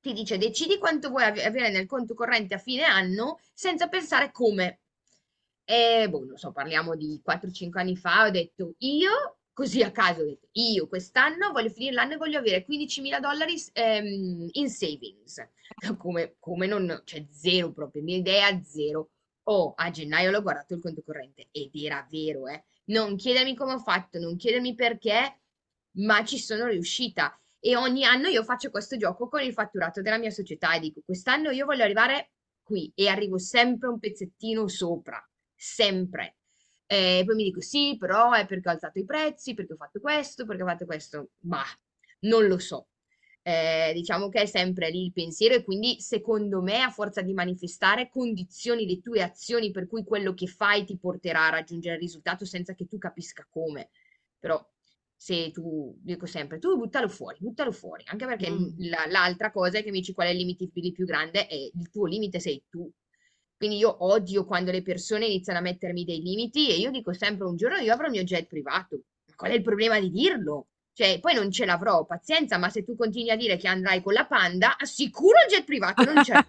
[0.00, 4.80] ti dice decidi quanto vuoi avere nel conto corrente a fine anno senza pensare come.
[5.64, 10.22] E boh, non so, parliamo di 4-5 anni fa, ho detto io così a caso
[10.52, 15.48] io quest'anno voglio finire l'anno e voglio avere 15.000 dollari ehm, in savings.
[15.96, 19.10] Come, come non, cioè zero proprio, mia idea zero.
[19.44, 22.64] Oh, a gennaio l'ho guardato il conto corrente ed era vero, eh.
[22.86, 25.40] Non chiedermi come ho fatto, non chiedermi perché,
[25.96, 27.38] ma ci sono riuscita.
[27.58, 31.00] E ogni anno io faccio questo gioco con il fatturato della mia società e dico,
[31.04, 35.22] quest'anno io voglio arrivare qui e arrivo sempre un pezzettino sopra,
[35.54, 36.36] sempre.
[36.86, 40.00] E poi mi dico sì, però è perché ho alzato i prezzi, perché ho fatto
[40.00, 41.30] questo, perché ho fatto questo.
[41.38, 41.64] Bah,
[42.20, 42.88] non lo so.
[43.46, 47.34] Eh, diciamo che è sempre lì il pensiero e quindi secondo me a forza di
[47.34, 52.00] manifestare condizioni le tue azioni per cui quello che fai ti porterà a raggiungere il
[52.00, 53.90] risultato senza che tu capisca come.
[54.38, 54.66] Però
[55.14, 58.68] se tu, dico sempre, tu buttalo fuori, buttalo fuori, anche perché mm.
[58.88, 61.90] la, l'altra cosa è che mi dici qual è il limite più grande e il
[61.90, 62.90] tuo limite sei tu.
[63.64, 67.46] Quindi io odio quando le persone iniziano a mettermi dei limiti e io dico sempre
[67.46, 69.00] un giorno io avrò il mio jet privato.
[69.34, 70.66] Qual è il problema di dirlo?
[70.92, 74.12] Cioè, poi non ce l'avrò, pazienza, ma se tu continui a dire che andrai con
[74.12, 76.34] la panda, sicuro il jet privato non c'è.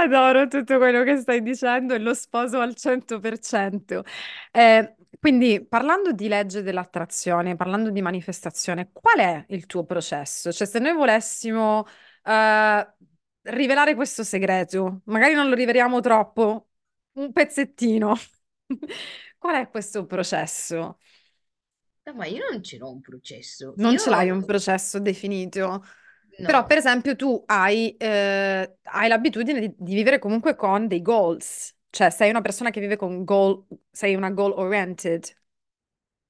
[0.00, 4.04] Adoro tutto quello che stai dicendo e lo sposo al 100%.
[4.52, 10.52] Eh, quindi, parlando di legge dell'attrazione, parlando di manifestazione, qual è il tuo processo?
[10.52, 11.86] Cioè, se noi volessimo
[12.22, 12.86] eh,
[13.42, 15.02] rivelare questo segreto.
[15.04, 16.68] Magari non lo riveliamo troppo,
[17.12, 18.14] un pezzettino.
[19.38, 20.98] Qual è questo processo?
[22.02, 23.74] No, ma io non ce l'ho un processo.
[23.76, 23.98] Non Io...
[23.98, 25.66] ce l'hai un processo definito.
[25.66, 26.46] No.
[26.46, 31.74] Però, per esempio, tu hai, eh, hai l'abitudine di, di, vivere comunque con dei goals.
[31.90, 35.24] Cioè, sei una persona che vive con goal, sei una goal-oriented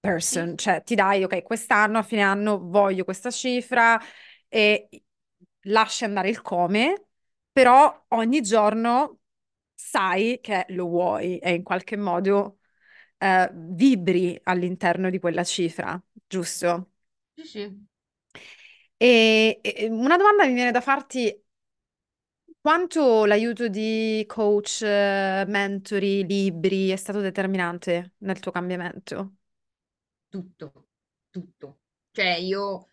[0.01, 0.51] person.
[0.51, 0.57] Sì.
[0.57, 4.01] Cioè, ti dai, ok, quest'anno, a fine anno, voglio questa cifra
[4.49, 4.89] e
[5.63, 7.07] lasci andare il come,
[7.53, 9.21] però ogni giorno
[9.75, 12.59] sai che lo vuoi e in qualche modo
[13.19, 16.93] eh, vibri all'interno di quella cifra, giusto?
[17.37, 17.87] Sì, sì.
[18.99, 21.35] E, e una domanda mi viene da farti,
[22.61, 29.35] quanto l'aiuto di coach, mentori, libri è stato determinante nel tuo cambiamento?
[30.29, 30.89] Tutto,
[31.31, 31.81] tutto.
[32.13, 32.90] Cioè io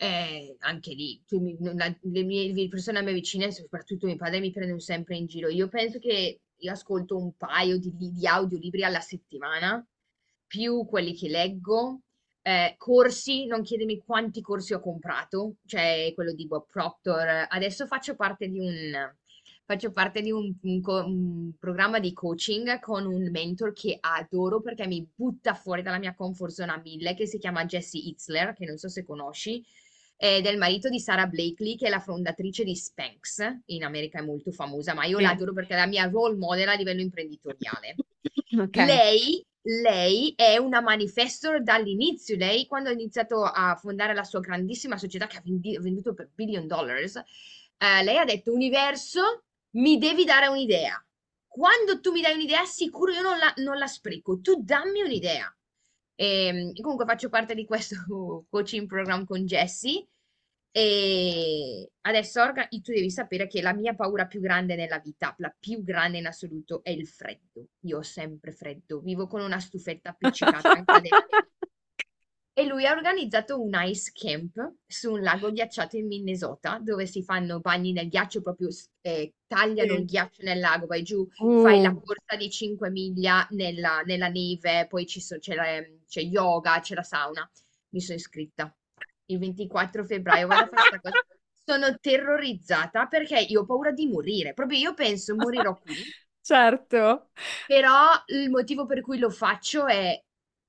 [0.00, 1.40] eh, anche lì, cioè,
[1.74, 5.26] la- le mie le persone a me vicine, soprattutto mio padre, mi prendono sempre in
[5.26, 5.48] giro.
[5.48, 9.84] Io penso che io ascolto un paio di, di audiolibri alla settimana,
[10.46, 12.00] più quelli che leggo.
[12.42, 17.46] Eh, corsi, non chiedemi quanti corsi ho comprato, cioè quello di Bob Proctor.
[17.48, 18.92] Adesso faccio parte di un,
[19.64, 24.86] faccio parte di un, un, un programma di coaching con un mentor che adoro perché
[24.86, 28.64] mi butta fuori dalla mia comfort zone a mille, che si chiama Jesse Itzler, che
[28.64, 29.62] non so se conosci
[30.20, 34.22] eh, del marito di Sarah Blakely, che è la fondatrice di Spanx, in America è
[34.22, 35.22] molto famosa, ma io sì.
[35.22, 37.94] l'adoro perché è la mia role model a livello imprenditoriale.
[38.50, 38.86] Okay.
[38.86, 39.46] Lei,
[39.82, 45.26] lei è una manifestor dall'inizio, lei quando ha iniziato a fondare la sua grandissima società
[45.26, 51.02] che ha venduto per billion dollars, eh, lei ha detto universo, mi devi dare un'idea.
[51.46, 55.54] Quando tu mi dai un'idea, sicuro io non la, non la spreco, tu dammi un'idea.
[56.20, 57.94] E, ehm, comunque faccio parte di questo
[58.50, 60.04] coaching program con Jessie
[60.72, 65.54] e adesso Orga, tu devi sapere che la mia paura più grande nella vita, la
[65.56, 67.68] più grande in assoluto, è il freddo.
[67.80, 71.08] Io ho sempre freddo, vivo con una stufetta appiccicata anche
[72.60, 77.22] E lui ha organizzato un ice camp su un lago ghiacciato in Minnesota, dove si
[77.22, 78.68] fanno bagni nel ghiaccio, proprio
[79.02, 80.04] eh, tagliano il Sì.
[80.04, 84.86] ghiaccio nel lago, vai giù, fai la Uh, corsa di 5 miglia nella, nella neve,
[84.88, 87.48] poi ci so- c'è la- c'è yoga, c'è la sauna.
[87.90, 88.76] Mi sono iscritta.
[89.26, 91.18] Il 24 febbraio vado a fare questa cosa.
[91.64, 94.52] Sono terrorizzata perché io ho paura di morire.
[94.54, 96.12] Proprio io penso morirò qui.
[96.42, 97.30] certo.
[97.64, 100.20] Però il motivo per cui lo faccio è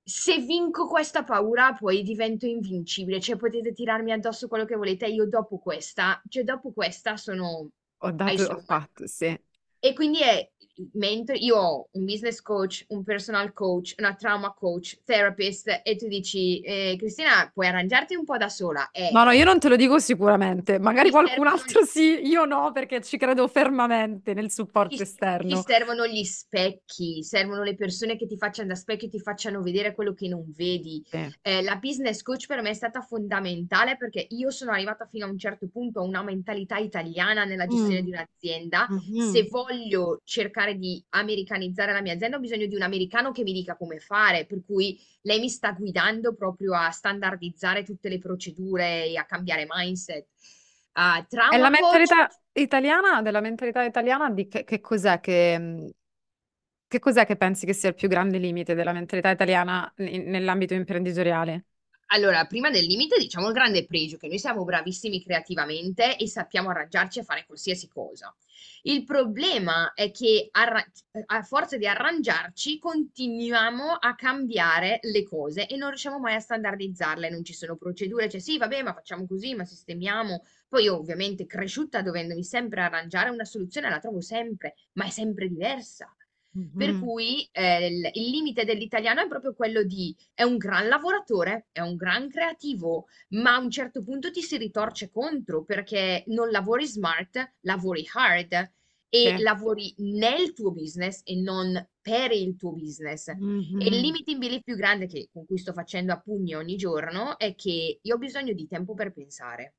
[0.09, 5.27] se vinco questa paura, poi divento invincibile, cioè potete tirarmi addosso quello che volete, io
[5.27, 9.39] dopo questa, cioè dopo questa sono Ho dato, ho fatto, sì.
[9.79, 10.49] E quindi è
[10.93, 16.07] mentre io ho un business coach, un personal coach, una trauma coach, therapist, e tu
[16.07, 19.69] dici, eh, Cristina, puoi arrangiarti un po' da sola, No, e no, io non te
[19.69, 20.77] lo dico sicuramente.
[20.79, 24.51] Magari ti qualcun servono altro sì, io no, perché ci credo fermamente nel
[24.87, 25.01] Ti, supporto
[25.43, 25.63] ti esterno.
[25.63, 29.93] servono gli specchi, servono le persone che ti facciano da specchio e ti facciano vedere
[29.93, 31.03] quello che non vedi.
[31.11, 31.33] Sì.
[31.41, 35.29] Eh, la business coach per me è stata fondamentale perché io sono arrivata fino a
[35.29, 38.89] un certo punto a una mentalità italiana nella gestione di Mm, un'azienda.
[39.15, 43.43] Se mhm, voglio cercare di americanizzare la mia azienda, ho bisogno di un americano che
[43.43, 48.17] mi dica come fare, per cui lei mi sta guidando proprio a standardizzare tutte le
[48.19, 50.27] procedure e a cambiare mindset.
[50.93, 52.09] Ah, E la trauma coach.
[52.09, 55.89] mentalità italiana, della mentalità italiana, di che, che cos'è che, mh,
[56.87, 60.73] che cos'è che pensi che sia il più grande limite della mentalità italiana in- nell'ambito
[60.75, 61.65] imprenditoriale?
[62.11, 66.69] Allora, prima del limite, diciamo il grande pregio che noi siamo bravissimi creativamente e sappiamo
[66.69, 68.35] arrangiarci a fare qualsiasi cosa.
[68.83, 75.89] Il problema è che a forza di arrangiarci continuiamo a cambiare le cose e non
[75.89, 79.63] riusciamo mai a standardizzarle, non ci sono procedure, cioè sì, vabbè, ma facciamo così, ma
[79.65, 80.43] sistemiamo.
[80.67, 85.47] Poi io ovviamente cresciuta dovendomi sempre arrangiare una soluzione la trovo sempre, ma è sempre
[85.47, 86.11] diversa.
[86.75, 90.87] Per Mhm, cui eh, il, il limite dell'italiano è proprio quello di è un gran
[90.87, 96.23] lavoratore, è un gran creativo, ma a un certo punto ti si ritorce contro perché
[96.27, 98.71] non lavori smart, lavori hard
[99.09, 99.39] e Sì.
[99.39, 103.27] lavori nel tuo business e non per il tuo business.
[103.27, 106.75] E il Mhm, limiting belief più grande che, con cui sto facendo a pugni ogni
[106.75, 109.75] giorno è che io ho bisogno di tempo per pensare.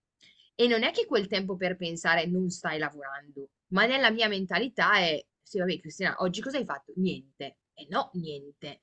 [0.55, 4.99] E non è che quel tempo per pensare non stai lavorando, ma nella mia mentalità
[4.99, 6.93] è, sì, vabbè, Cristina, oggi cosa hai fatto?
[6.97, 7.57] Niente.
[7.75, 8.83] E no, niente.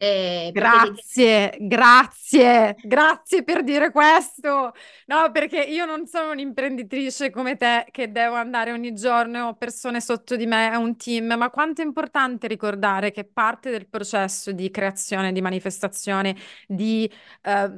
[0.00, 4.72] Eh, perché Grazie, grazie, grazie per dire questo.
[5.06, 9.54] No, perché io non sono un'imprenditrice come te che devo andare ogni giorno e ho
[9.54, 13.88] persone sotto di me, è un team, ma quanto è importante ricordare che parte del
[13.88, 16.36] processo di creazione, di manifestazione,
[16.66, 17.10] di
[17.42, 17.70] eh,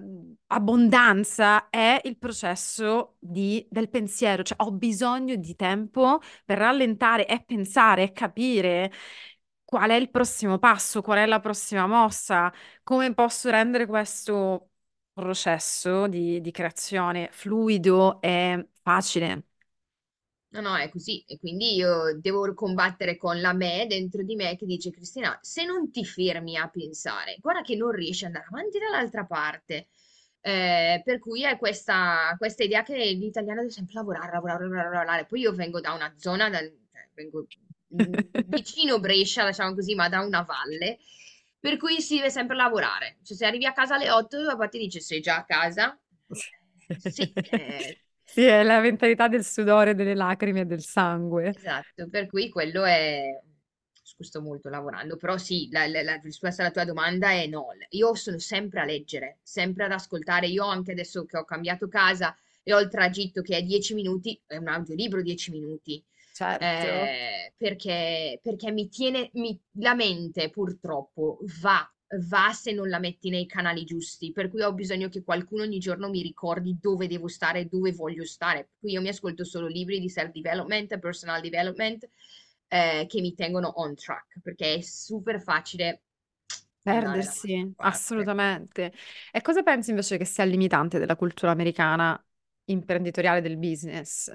[0.49, 7.43] abbondanza è il processo di- del pensiero, cioè ho bisogno di tempo per rallentare e
[7.45, 8.91] pensare e capire
[9.71, 12.53] qual è il prossimo passo, qual è la prossima mossa,
[12.83, 14.71] come posso rendere questo
[15.12, 19.45] processo di, di creazione fluido e facile.
[20.53, 21.23] No, no, è così.
[21.29, 25.64] E quindi io devo combattere con la me dentro di me che dice, Cristina, se
[25.64, 29.89] non ti fermi a pensare, guarda che non riesci ad andare avanti dall'altra parte.
[30.41, 35.27] Eh, per cui è questa, questa idea che l'italiano deve sempre lavorare, lavorare, lavorare, lavorare.
[35.27, 37.47] Poi io vengo da una zona, dal- cioè, vengo
[38.45, 40.99] vicino Brescia, diciamo così, ma da una valle,
[41.59, 43.18] per cui si deve sempre lavorare.
[43.22, 45.99] Cioè, se arrivi a casa alle 8, papà ti dice, sei già a casa?
[46.97, 51.53] Sì, eh, Sì, è la mentalità del sudore, delle lacrime e del sangue.
[51.53, 53.41] Esatto, per cui quello è,
[54.03, 58.14] sto molto lavorando, però sì, la, la- la risposta alla tua domanda è no, io
[58.14, 62.72] sono sempre a leggere, sempre ad ascoltare, io anche adesso che ho cambiato casa e
[62.74, 66.03] ho il tragitto che è 10 minuti, è un audiolibro 10 minuti,
[66.41, 66.91] Certo.
[66.97, 71.91] eh, perché, perché mi tiene, mi- la mente purtroppo va,
[72.28, 75.78] va se non la metti nei canali giusti, per cui ho bisogno che qualcuno ogni
[75.78, 78.70] giorno mi ricordi dove devo stare, dove voglio stare.
[78.78, 82.09] Cui io mi ascolto solo libri di self-development, personal development,
[82.68, 86.03] eh, che mi tengono on track, perché è super facile
[86.82, 88.93] Perdersi, assolutamente.
[89.30, 92.22] E cosa pensi invece che sia il limitante della cultura americana
[92.64, 94.30] imprenditoriale del business?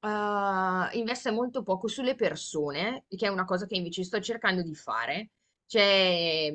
[0.00, 4.74] Uh, investe molto poco sulle persone, che è una cosa che invece sto cercando di
[4.74, 5.30] fare.
[5.66, 6.52] C'è,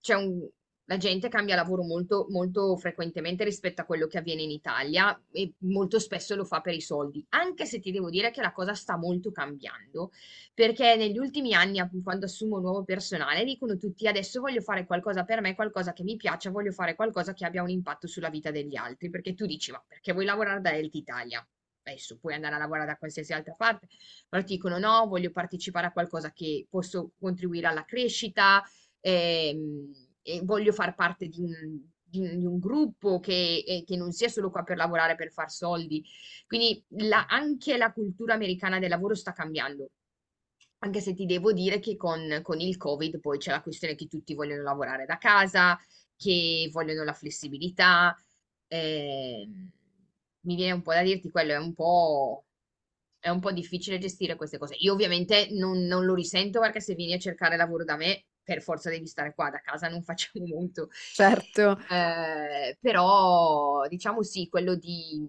[0.00, 0.46] c'è un,
[0.84, 5.54] la gente cambia lavoro molto, molto frequentemente rispetto a quello che avviene in Italia e
[5.60, 8.74] molto spesso lo fa per i soldi, anche se ti devo dire che la cosa
[8.74, 10.10] sta molto cambiando,
[10.52, 15.24] perché negli ultimi anni, appunto, quando assumo nuovo personale, dicono tutti adesso voglio fare qualcosa
[15.24, 18.50] per me, qualcosa che mi piaccia, voglio fare qualcosa che abbia un impatto sulla vita
[18.50, 21.46] degli altri, perché tu dici, ma perché vuoi lavorare da Health Italia?
[21.84, 23.88] Adesso puoi andare a lavorare da qualsiasi altra parte,
[24.28, 28.62] però ti dicono no, voglio partecipare a qualcosa che posso contribuire alla crescita,
[29.00, 33.96] ehm, e voglio far parte di un, di un- di un gruppo che, e che
[33.96, 36.04] non sia solo qua per lavorare per far soldi.
[36.46, 39.90] Quindi la- anche la cultura americana del lavoro sta cambiando.
[40.80, 44.08] Anche se ti devo dire che con, con il Covid poi c'è la questione che
[44.08, 45.78] tutti vogliono lavorare da casa,
[46.16, 48.16] che vogliono la flessibilità.
[48.68, 49.70] ehm,
[50.42, 52.46] mi viene un po' da dirti quello, è un po',
[53.18, 54.74] è un po' difficile gestire queste cose.
[54.78, 58.62] Io ovviamente non, non lo risento perché se vieni a cercare lavoro da me, per
[58.62, 60.88] forza devi stare qua, da casa non facciamo molto.
[61.18, 65.28] Certo, Eh, però diciamo sì, quello di,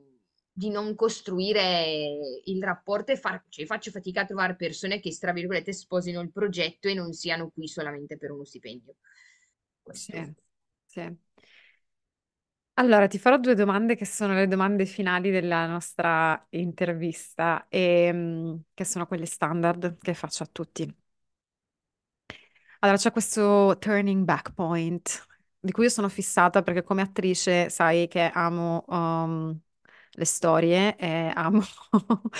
[0.51, 5.33] di non costruire il rapporto e far, cioè, faccio fatica a trovare persone che, tra
[5.33, 8.95] virgolette, sposino il progetto e non siano qui solamente per uno stipendio.
[9.81, 10.11] Questo.
[10.11, 10.33] sì,
[10.85, 11.17] sì.
[12.75, 18.55] Allora, ti farò due domande che sono le domande finali della nostra intervista e mm,
[18.73, 20.91] che sono quelle standard che faccio a tutti.
[22.79, 25.25] Allora, c'è questo turning back point
[25.59, 29.57] di cui io sono fissata perché come attrice sai che amo um,
[30.11, 31.61] le storie e amo,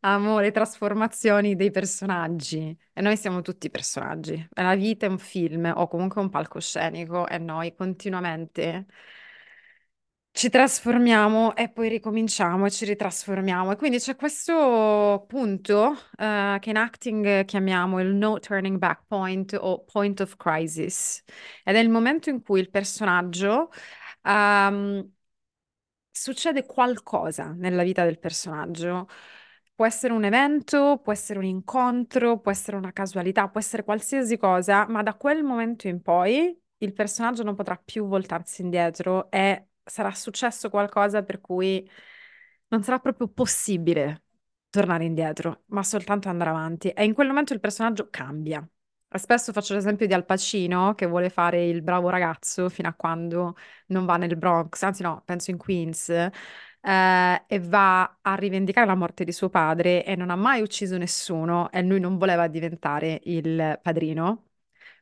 [0.00, 4.44] amo le trasformazioni dei personaggi e noi siamo tutti personaggi.
[4.54, 8.86] La vita è un film o comunque un palcoscenico e noi continuamente
[10.32, 13.72] ci trasformiamo e poi ricominciamo e ci ritrasformiamo.
[13.72, 19.52] E quindi c'è questo punto eh, che in acting chiamiamo il no turning back point
[19.58, 21.22] o point of crisis.
[21.64, 23.70] Ed è il momento in cui il personaggio
[24.22, 25.10] ehm,
[26.10, 29.08] succede qualcosa nella vita del personaggio.
[29.74, 34.36] Può essere un evento, può essere un incontro, può essere una casualità, può essere qualsiasi
[34.36, 39.68] cosa, ma da quel momento in poi il personaggio non potrà più voltarsi indietro e
[39.84, 41.88] sarà successo qualcosa per cui
[42.68, 44.24] non sarà proprio possibile
[44.70, 46.88] tornare indietro, ma soltanto andare avanti.
[46.90, 48.66] E in quel momento il personaggio cambia.
[49.14, 53.56] Spesso faccio l'esempio di Al Pacino che vuole fare il bravo ragazzo fino a quando
[53.88, 58.94] non va nel Bronx, anzi no, penso in Queens, eh, e va a rivendicare la
[58.94, 63.20] morte di suo padre e non ha mai ucciso nessuno e lui non voleva diventare
[63.24, 64.48] il padrino,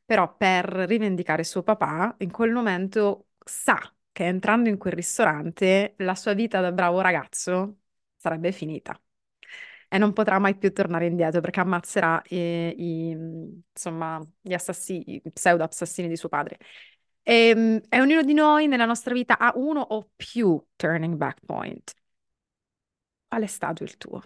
[0.04, 3.78] però per rivendicare suo papà, in quel momento sa
[4.12, 7.78] che entrando in quel ristorante la sua vita da bravo ragazzo
[8.16, 9.00] sarebbe finita
[9.88, 15.30] e non potrà mai più tornare indietro perché ammazzerà i, i, insomma, gli assassini, i
[15.32, 16.58] pseudo-assassini di suo padre.
[17.22, 21.92] E, e ognuno di noi nella nostra vita ha uno o più turning back point.
[23.28, 24.22] Qual è stato il tuo?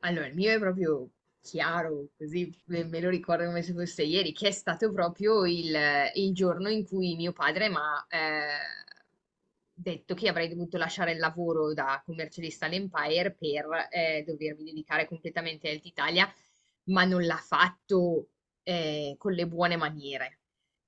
[0.00, 1.08] Allora, il mio è proprio
[1.42, 5.76] chiaro, così me lo ricordo come se fosse ieri, che è stato proprio il,
[6.14, 8.92] il giorno in cui mio padre mi ha eh,
[9.74, 15.68] detto che avrei dovuto lasciare il lavoro da commercialista all'Empire per eh, dovermi dedicare completamente
[15.68, 16.32] a Health Italia,
[16.84, 18.28] ma non l'ha fatto
[18.62, 20.41] eh, con le buone maniere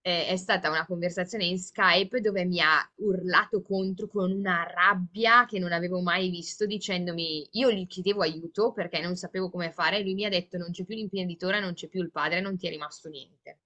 [0.06, 5.46] eh, è stata una conversazione in Skype dove mi ha urlato contro con una rabbia
[5.46, 10.02] che non avevo mai visto, dicendomi, io gli chiedevo aiuto perché non sapevo come fare,
[10.02, 12.66] lui mi ha detto non c'è più l'imprenditore, non c'è più il padre, non ti
[12.66, 13.60] è rimasto niente.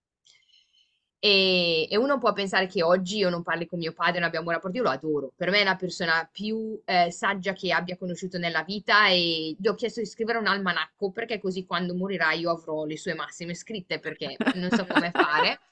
[1.18, 4.47] E, e uno può pensare che oggi io non parli con mio padre, non abbiamo
[4.47, 5.32] un rapporto, io lo adoro.
[5.34, 9.66] Per me è la persona più eh, saggia che abbia conosciuto nella vita e gli
[9.66, 13.55] ho chiesto di scrivere un almanacco perché così quando morirà io avrò le sue massime
[13.55, 15.59] scritte perché non so come fare.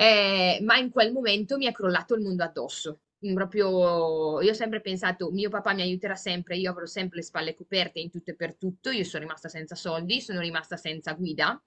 [0.00, 3.00] Eh, ma in quel momento mi è crollato il mondo addosso.
[3.34, 7.54] Proprio, io ho sempre pensato, mio papà mi aiuterà sempre, io avrò sempre le spalle
[7.54, 11.62] coperte in tutto e per tutto, io sono rimasta senza soldi, sono rimasta senza guida,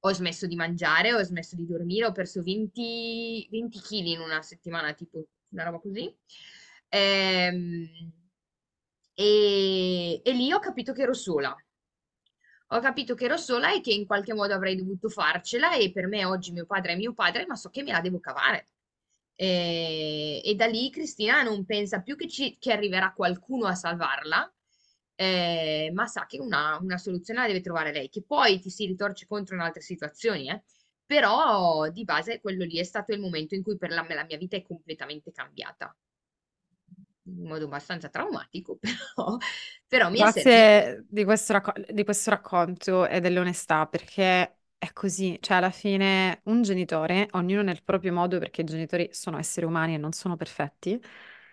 [0.00, 4.40] ho smesso di mangiare, ho smesso di dormire, ho perso 20, 20 kg in una
[4.40, 6.10] settimana, tipo una roba così.
[6.88, 7.86] Ehm,
[9.14, 11.54] e, e lì ho capito che ero sola.
[12.70, 16.06] Ho capito che ero sola e che in qualche modo avrei dovuto farcela e per
[16.08, 18.66] me oggi mio padre è mio padre, ma so che me la devo cavare.
[19.36, 24.52] E, e da lì Cristina non pensa più che, ci- che arriverà qualcuno a salvarla,
[25.14, 28.84] eh, ma sa che una, una soluzione la deve trovare lei, che poi ti si
[28.86, 30.62] ritorce contro in altre situazioni, eh.
[31.06, 34.36] Però di base quello lì è stato il momento in cui per la, la mia
[34.38, 35.96] vita è completamente cambiata,
[37.26, 39.36] in modo abbastanza traumatico, però,
[39.86, 40.72] però mi è servito.
[40.72, 46.40] Grazie di questo, racco- di questo racconto e dell'onestà, perché è così, cioè alla fine
[46.44, 50.36] un genitore, ognuno nel proprio modo, perché i genitori sono esseri umani e non sono
[50.36, 50.98] perfetti,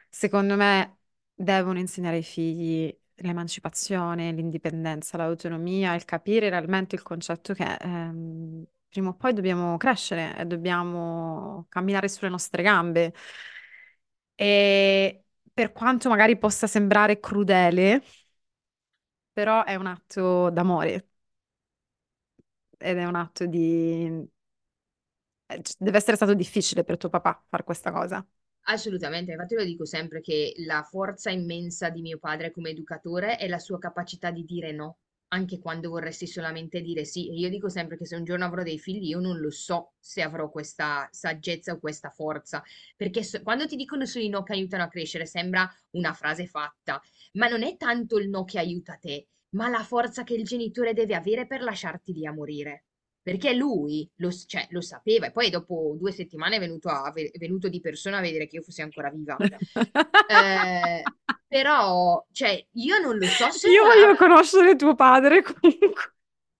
[0.09, 0.99] secondo me
[1.33, 9.09] devono insegnare ai figli l'emancipazione, l'indipendenza, l'autonomia, il capire realmente il concetto che ehm, prima
[9.09, 13.13] o poi dobbiamo crescere e dobbiamo camminare sulle nostre gambe.
[14.35, 15.22] E
[15.53, 18.01] per quanto magari possa sembrare crudele,
[19.31, 21.07] però è un atto d'amore
[22.77, 24.27] ed è un atto di
[25.47, 28.25] Eh, deve essere stato difficile per tuo papà fare questa cosa.
[28.65, 33.47] Assolutamente, infatti lo dico sempre che la forza immensa di mio padre come educatore è
[33.47, 34.97] la sua capacità di dire no,
[35.33, 37.29] anche quando vorresti solamente dire sì.
[37.29, 39.93] E io dico sempre che se un giorno avrò dei figli, io non lo so
[39.99, 42.63] se avrò questa saggezza o questa forza,
[42.95, 46.45] perché so- quando ti dicono solo i no che aiutano a crescere, sembra una frase
[46.47, 47.01] fatta,
[47.33, 50.93] ma non è tanto il no che aiuta te, ma la forza che il genitore
[50.93, 52.85] deve avere per lasciarti lì a morire.
[53.23, 57.37] Perché lui lo, cioè, lo sapeva e poi dopo due settimane è venuto, a- è
[57.37, 59.37] venuto di persona a vedere che io fossi ancora viva.
[60.25, 61.03] Eh,
[61.53, 63.69] però, cioè, io non lo so se...
[63.69, 66.13] Io voglio conoscere tuo padre comunque.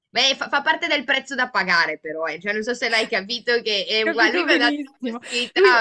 [0.09, 2.39] Beh, fa, fa parte del prezzo da pagare però, eh.
[2.39, 4.43] Cioè, non so se l'hai capito che è uguale,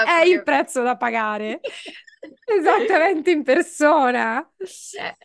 [0.03, 1.59] è il prezzo da pagare,
[2.45, 4.49] esattamente in persona.
[4.91, 5.15] Eh,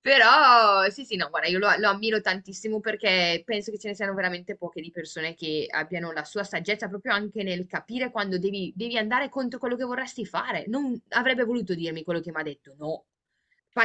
[0.00, 3.94] Però sì, sì, no, guarda, io lo, lo ammiro tantissimo perché penso che ce ne
[3.94, 8.38] siano veramente poche di persone che abbiano la sua saggezza proprio anche nel capire quando
[8.38, 10.64] devi, devi andare contro quello che vorresti fare.
[10.68, 13.06] Non avrebbe voluto dirmi quello che mi ha detto, no,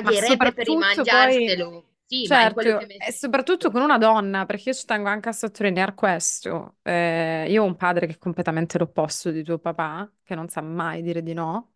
[0.01, 1.85] pagherebbe per soprattutto poi, rimangiarselo.
[2.05, 5.93] Sì, certo, mi e soprattutto con una donna, perché io ci tengo anche a sottolineare
[5.93, 6.77] questo.
[6.83, 10.61] Eh, io ho un padre che è completamente l'opposto di tuo papà, che non sa
[10.61, 11.75] mai dire di no,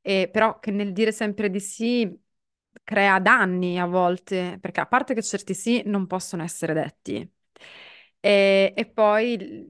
[0.00, 2.18] e però che nel dire sempre di sì
[2.84, 7.30] crea danni a volte, perché a parte che certi sì non possono essere detti.
[8.20, 9.68] E, e poi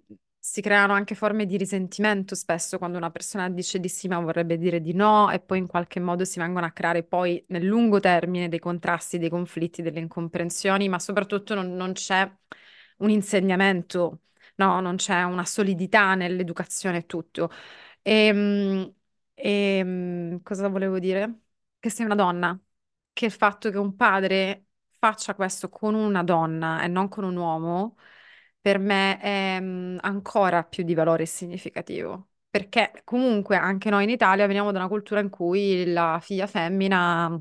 [0.50, 4.58] si creano anche forme di risentimento spesso quando una persona dice di sì ma vorrebbe
[4.58, 8.00] dire di no e poi in qualche modo si vengono a creare poi nel lungo
[8.00, 12.28] termine dei contrasti, dei conflitti, delle incomprensioni, ma soprattutto non, non c'è
[12.98, 14.22] un insegnamento,
[14.56, 17.48] no, non c'è una solidità nell'educazione e tutto.
[18.02, 18.92] E,
[19.34, 21.42] e cosa volevo dire?
[21.78, 22.60] Che sei una donna,
[23.12, 24.66] che il fatto che un padre
[24.98, 27.96] faccia questo con una donna e non con un uomo
[28.60, 32.28] per me è mm, ancora più di valore significativo.
[32.50, 37.40] Perché comunque anche noi in Italia veniamo da una cultura in cui la figlia femmina,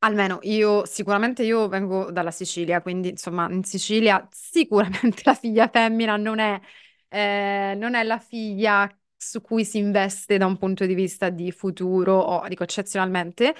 [0.00, 6.16] almeno io, sicuramente io vengo dalla Sicilia, quindi insomma in Sicilia sicuramente la figlia femmina
[6.16, 6.60] non è,
[7.08, 11.50] eh, non è la figlia su cui si investe da un punto di vista di
[11.50, 13.54] futuro, o dico eccezionalmente,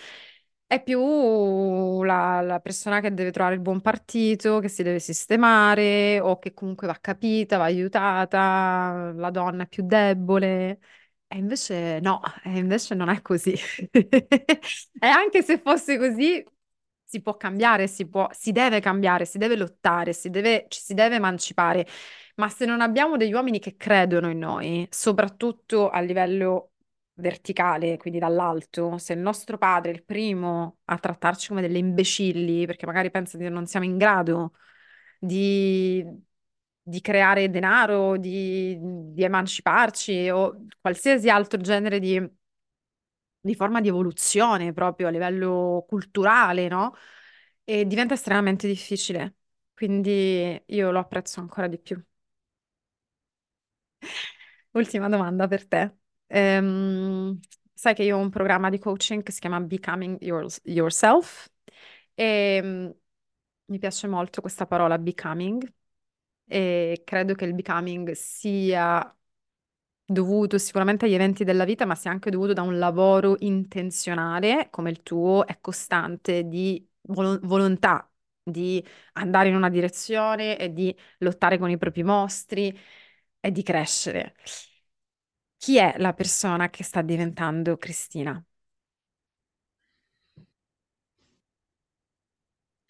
[0.66, 6.18] è più la, la persona che deve trovare il buon partito, che si deve sistemare
[6.20, 10.78] o che comunque va capita, va aiutata, la donna è più debole.
[11.28, 13.54] E invece no, e invece non è così.
[14.98, 16.42] E anche se fosse così,
[17.04, 20.94] si può cambiare, si può, si deve cambiare, si deve lottare, si deve, ci si
[20.94, 21.86] deve emancipare.
[22.36, 26.72] Ma se non abbiamo degli uomini che credono in noi, soprattutto a livello
[27.16, 32.66] verticale, quindi dall'alto, se il nostro padre è il primo a trattarci come delle imbecilli,
[32.66, 34.54] perché magari pensa che non siamo in grado
[35.18, 36.04] di,
[36.82, 42.18] di creare denaro, di, di emanciparci o qualsiasi altro genere di,
[43.40, 46.94] di forma di evoluzione proprio a livello culturale, no?
[47.64, 49.36] E diventa estremamente difficile.
[49.74, 52.02] Quindi io lo apprezzo ancora di più.
[54.72, 55.96] Ultima domanda per te.
[56.28, 57.38] Ehm,
[57.72, 61.50] sai che io ho un programma di coaching che si chiama Becoming Yours- Yourself
[62.14, 62.90] e mm,
[63.66, 65.72] mi piace molto questa parola becoming
[66.46, 69.10] e credo che il becoming sia
[70.04, 74.90] dovuto sicuramente agli eventi della vita, ma sia anche dovuto da un lavoro intenzionale come
[74.90, 78.08] il tuo e costante di volo- volontà
[78.42, 82.76] di andare in una direzione e di lottare con i propri mostri
[83.40, 84.34] e di crescere.
[85.58, 88.42] Chi è la persona che sta diventando Cristina?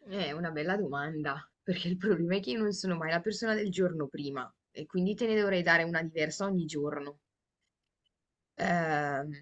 [0.09, 3.53] È una bella domanda, perché il problema è che io non sono mai la persona
[3.53, 7.19] del giorno prima e quindi te ne dovrei dare una diversa ogni giorno.
[8.59, 9.33] Ehm,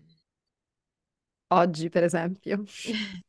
[1.51, 2.65] Oggi, per esempio.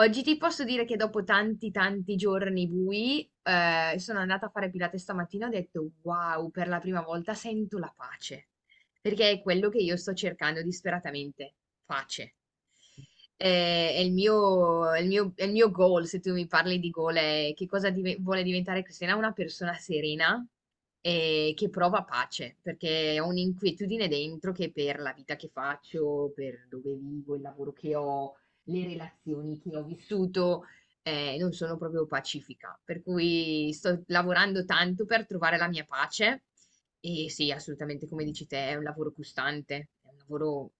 [0.00, 4.70] Oggi ti posso dire che dopo tanti tanti giorni bui, eh, sono andata a fare
[4.70, 8.47] Pilates stamattina e ho detto wow, per la prima volta sento la pace,
[9.08, 11.54] perché è quello che io sto cercando disperatamente,
[11.84, 12.34] pace.
[13.40, 16.78] Eh, È il mio, è il mio, è il mio goal, se tu mi parli
[16.80, 19.14] di goal, è che cosa dive- vuole diventare Cristina?
[19.16, 20.44] Una persona serena
[21.00, 26.66] e che prova pace, perché ho un'inquietudine dentro che per la vita che faccio, per
[26.68, 28.34] dove vivo, il lavoro che ho,
[28.64, 30.64] le relazioni che ho vissuto,
[31.02, 32.78] eh, non sono proprio pacifica.
[32.84, 36.42] Per cui sto lavorando tanto per trovare la mia pace
[37.00, 40.72] e sì, assolutamente come dici te, è un lavoro costante, è un lavoro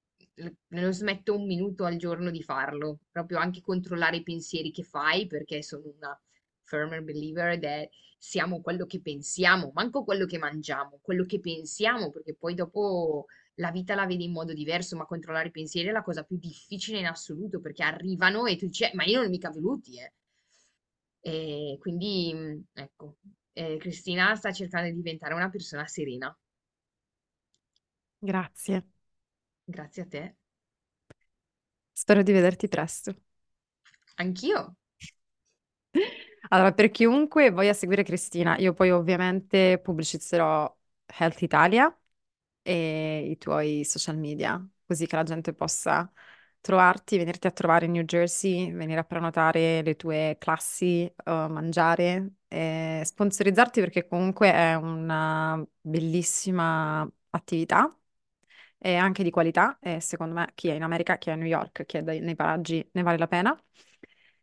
[0.69, 5.27] non smetto un minuto al giorno di farlo, proprio anche controllare i pensieri che fai,
[5.27, 6.19] perché sono una
[6.62, 7.89] firmer believer that
[8.21, 13.71] siamo quello che pensiamo, manco quello che mangiamo, quello che pensiamo, perché poi dopo la
[13.71, 16.99] vita la vedi in modo diverso, ma controllare i pensieri è la cosa più difficile
[16.99, 20.12] in assoluto, perché arrivano e tu dici, "Eh, ma io non ho mica voluti, eh.
[21.21, 23.16] E quindi, mh, ecco,
[23.59, 26.37] eh, Cristina sta cercando di diventare una persona serena.
[28.21, 28.85] Grazie.
[29.65, 30.37] Grazie a te.
[31.93, 33.15] Spero di vederti presto.
[34.19, 34.77] Anch'io.
[36.51, 40.75] Allora, per chiunque voglia seguire Cristina, io poi ovviamente pubblicizzerò
[41.07, 41.95] Health Italia
[42.63, 46.11] e i tuoi social media, così che la gente possa
[46.61, 52.33] trovarti, venirti a trovare in New Jersey, venire a prenotare le tue classi, eh, mangiare,
[52.49, 57.95] e sponsorizzarti perché comunque è una bellissima attività
[58.79, 61.47] e anche di qualità e secondo me chi è in America, chi è a New
[61.47, 63.57] York, chi è dai- nei paraggi ne vale la pena.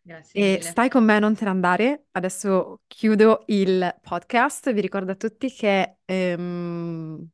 [0.03, 0.77] Grazie E mille.
[0.77, 2.07] stai con me, non te ne andare.
[2.11, 4.73] Adesso chiudo il podcast.
[4.73, 7.29] Vi ricordo a tutti che ehm,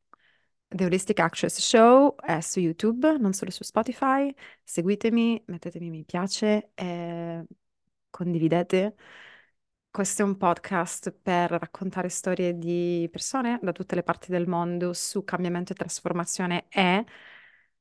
[0.74, 4.32] The Holistic Actress Show è su YouTube, non solo su Spotify.
[4.64, 7.44] Seguitemi, mettetemi mi piace e
[8.08, 8.94] condividete.
[9.90, 14.94] Questo è un podcast per raccontare storie di persone da tutte le parti del mondo
[14.94, 17.04] su cambiamento e trasformazione e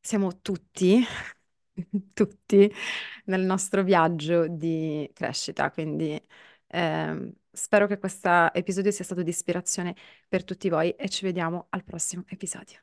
[0.02, 1.02] siamo tutti,
[2.14, 2.74] tutti
[3.26, 6.22] nel nostro viaggio di crescita, quindi
[6.68, 9.96] ehm, spero che questo episodio sia stato di ispirazione
[10.28, 12.80] per tutti voi e ci vediamo al prossimo episodio.